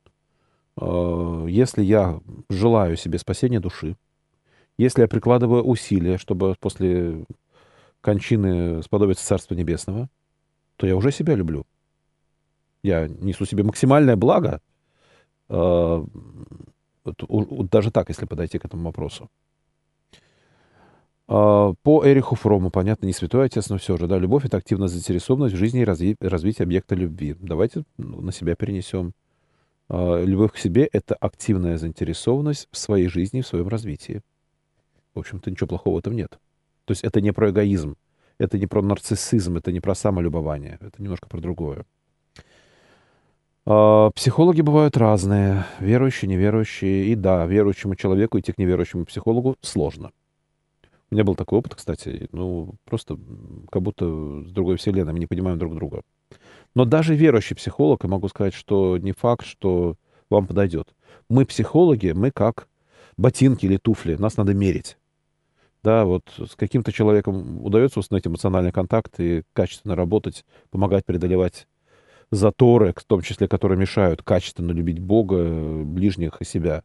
[0.76, 3.96] А, если я желаю себе спасения души,
[4.80, 7.24] если я прикладываю усилия, чтобы после
[8.02, 10.10] кончины сподобиться Царства Небесного,
[10.76, 11.66] то я уже себя люблю.
[12.84, 14.62] Я несу себе максимальное благо,
[15.50, 16.06] э,
[17.22, 19.30] даже так, если подойти к этому вопросу.
[21.28, 24.88] Э, по Эриху Фрому, понятно, не святой отец, но все же, да, любовь— это активная
[24.88, 27.36] заинтересованность в жизни и разви развитии объекта любви.
[27.40, 29.14] Давайте ну, на себя перенесем.
[29.90, 34.22] Э, любовь к себе— это активная заинтересованность в своей жизни, в своем развитии.
[35.14, 36.40] В общем-то, ничего плохого в этом нет.
[36.88, 37.98] То есть это не про эгоизм,
[38.38, 41.86] это не про нарциссизм, это не про самолюбование, это немножко про другое.
[43.66, 47.08] А, психологи бывают разные, верующие, неверующие.
[47.08, 50.12] И да, верующему человеку идти к неверующему психологу сложно.
[51.12, 53.18] У меня был такой опыт, кстати, ну, просто
[53.70, 54.06] как будто
[54.46, 56.04] с другой вселенной, мы не понимаем друг друга.
[56.74, 59.96] Но даже верующий психолог, я могу сказать, что не факт, что
[60.30, 60.96] вам подойдет.
[61.28, 62.70] Мы психологи, мы как
[63.18, 64.98] ботинки или туфли, нас надо мерить
[65.88, 71.66] да, вот с каким-то человеком удается установить эмоциональный контакт и качественно работать, помогать преодолевать
[72.30, 76.84] заторы, в том числе, которые мешают качественно любить Бога, ближних и себя.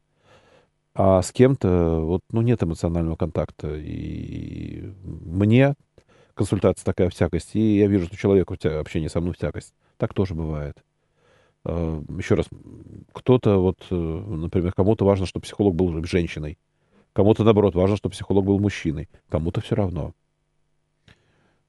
[0.95, 3.75] А с кем-то вот, ну, нет эмоционального контакта.
[3.77, 5.75] И мне
[6.35, 9.75] консультация такая всякость, и я вижу, что человеку общение со мной всякость.
[9.97, 10.77] Так тоже бывает.
[11.65, 12.47] А, Еще раз,
[13.13, 16.57] кто-то, вот, э, например, кому-то важно, чтобы психолог был женщиной.
[17.13, 19.09] Кому-то, наоборот, важно, чтобы психолог был мужчиной.
[19.29, 20.15] Кому-то все равно.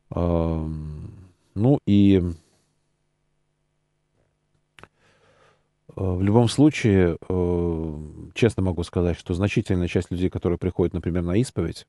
[0.09, 2.21] Ну и
[5.95, 7.97] в любом случае, э,
[8.33, 11.85] честно могу сказать, что значительная часть людей, которые приходят, например, на исповедь,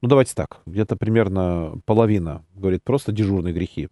[0.00, 3.88] ну давайте так, где-то примерно половина говорит просто дежурные грехи.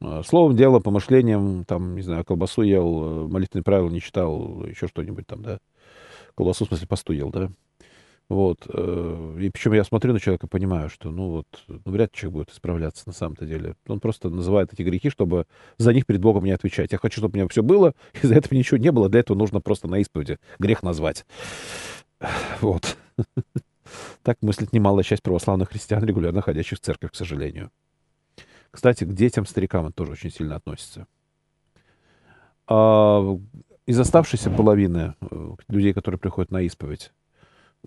[0.00, 4.86] Э, Словом, дело, помышлением, там, не знаю, колбасу ел, э, молитвенные правила не читал, еще
[4.86, 5.58] что-нибудь там, да.
[6.34, 7.50] Колбасу, в смысле, посту да.
[8.30, 8.58] Вот.
[8.68, 12.34] э, И причем я смотрю на человека понимаю, что, ну вот, ну, вряд ли человек
[12.34, 13.74] будет исправляться на самом-то деле.
[13.88, 15.46] Он просто называет эти грехи, чтобы
[15.78, 16.92] за них перед Богом не отвечать.
[16.92, 19.08] Я хочу, чтобы у меня все было, и за этого ничего не было.
[19.08, 21.26] Для этого нужно просто на исповеди грех назвать.
[22.60, 22.96] Вот.
[24.22, 27.72] Так мыслит немалая часть православных христиан, регулярно ходящих в церковь, к сожалению.
[28.70, 31.08] Кстати, к детям, старикам это тоже очень сильно относится.
[32.68, 33.36] А
[33.90, 37.12] из оставшейся половины э, людей, которые приходят на исповедь,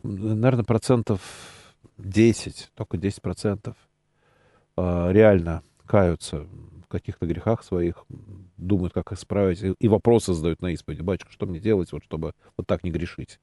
[0.04, 1.22] наверное, процентов
[1.98, 3.76] 10, только 10 процентов
[4.76, 6.48] а, реально каются
[6.84, 8.06] в каких-то грехах своих,
[8.58, 11.02] думают, как исправить, и, вопросы задают на исповеди.
[11.02, 13.40] Батюшка, что мне делать, вот, чтобы вот так не грешить?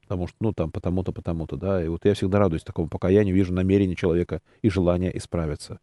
[0.00, 1.84] Потому что, ну, там, потому-то, потому-то, да.
[1.84, 5.80] И вот я всегда радуюсь такому покаянию, вижу намерение человека и желание исправиться.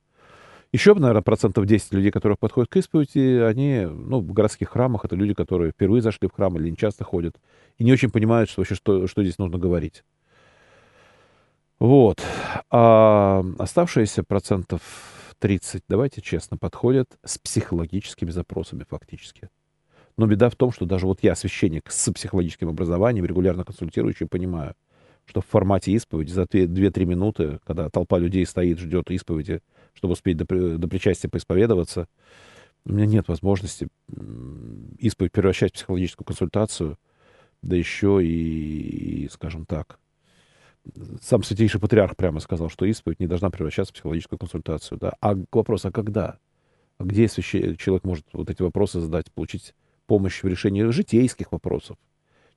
[0.73, 5.15] Еще, наверное, процентов 10 людей, которые подходят к исповеди, они, ну, в городских храмах, это
[5.15, 7.35] люди, которые впервые зашли в храм или не часто ходят,
[7.77, 10.03] и не очень понимают, что вообще, что, что здесь нужно говорить.
[11.79, 12.21] Вот.
[12.69, 14.81] А оставшиеся процентов
[15.39, 19.49] 30, давайте честно, подходят с психологическими запросами фактически.
[20.17, 24.73] Но беда в том, что даже вот я, священник с психологическим образованием, регулярно консультирующий, понимаю,
[25.25, 29.61] что в формате исповеди за 2-3 минуты, когда толпа людей стоит, ждет исповеди,
[29.97, 30.45] чтобы успеть до,
[30.77, 32.07] до причастия поисповедоваться,
[32.85, 33.87] у меня нет возможности
[34.99, 36.97] исповедь превращать в психологическую консультацию,
[37.61, 39.99] да еще и, и скажем так,
[41.21, 44.97] сам святейший патриарх прямо сказал, что исповедь не должна превращаться в психологическую консультацию.
[44.99, 45.15] Да?
[45.19, 46.37] А вопрос, а когда?
[46.97, 47.75] А где священ...
[47.75, 49.73] человек может вот эти вопросы задать, получить
[50.05, 51.97] помощь в решении житейских вопросов?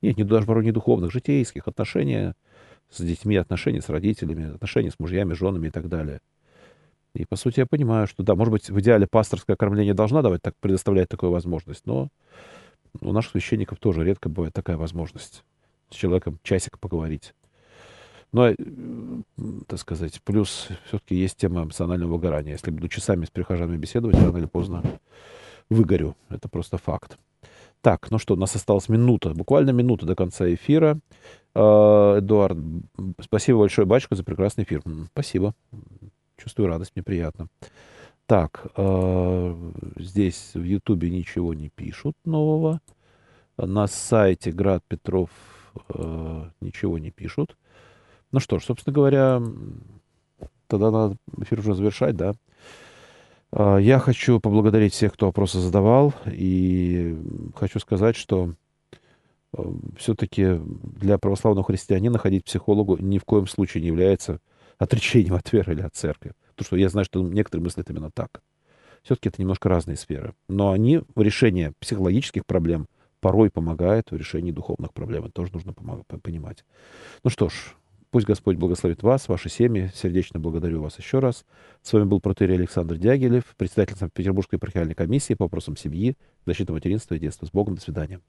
[0.01, 2.35] Нет, не даже порой не духовных, житейских, отношения
[2.89, 6.21] с детьми, отношения с родителями, отношения с мужьями, женами и так далее.
[7.13, 10.41] И, по сути, я понимаю, что, да, может быть, в идеале пасторское кормление должна давать,
[10.41, 12.09] так, предоставлять такую возможность, но
[12.99, 15.43] у наших священников тоже редко бывает такая возможность
[15.89, 17.33] с человеком часик поговорить.
[18.31, 18.55] Но, э,
[19.67, 22.53] так сказать, плюс все-таки есть тема эмоционального выгорания.
[22.53, 24.81] Если буду часами с прихожанами беседовать, рано или поздно
[25.69, 26.15] выгорю.
[26.29, 27.17] Это просто факт.
[27.81, 30.99] Так, ну что, у нас осталась минута, буквально минута до конца эфира.
[31.55, 32.57] Э, Эдуард,
[33.19, 34.81] спасибо большое, батюшка, за прекрасный эфир.
[35.11, 35.53] Спасибо.
[36.41, 37.49] Чувствую радость, мне приятно.
[38.25, 42.81] Так, э, здесь в Ютубе ничего не пишут нового.
[43.57, 45.29] На сайте Град Петров
[46.59, 47.55] ничего не пишут.
[48.31, 49.41] Ну что ж, собственно говоря,
[50.67, 52.33] тогда надо эфир уже завершать, да.
[53.51, 57.17] А, я хочу поблагодарить всех, кто вопросы задавал, и
[57.55, 58.53] хочу сказать, что
[59.53, 59.63] э,
[59.97, 60.59] все-таки
[60.99, 64.39] для православного христианина ходить к психологу ни в коем случае не является
[64.81, 66.33] отречением или от церкви.
[66.55, 68.41] Потому что я знаю, что некоторые мыслят именно так.
[69.03, 70.33] Все-таки это немножко разные сферы.
[70.49, 72.87] Но они в решении психологических проблем
[73.19, 75.25] порой помогают в решении духовных проблем.
[75.25, 76.65] Это тоже нужно понимать.
[77.23, 77.53] Ну что ж,
[78.09, 79.89] Пусть Господь благословит вас, ваши семьи.
[79.95, 81.45] Сердечно благодарю вас еще раз.
[81.81, 87.15] С вами был протерей Александр Дягилев, председатель Санкт-Петербургской епархиальной комиссии по вопросам семьи, защиты материнства
[87.15, 87.45] и детства.
[87.45, 87.75] С Богом.
[87.75, 88.19] До свидания.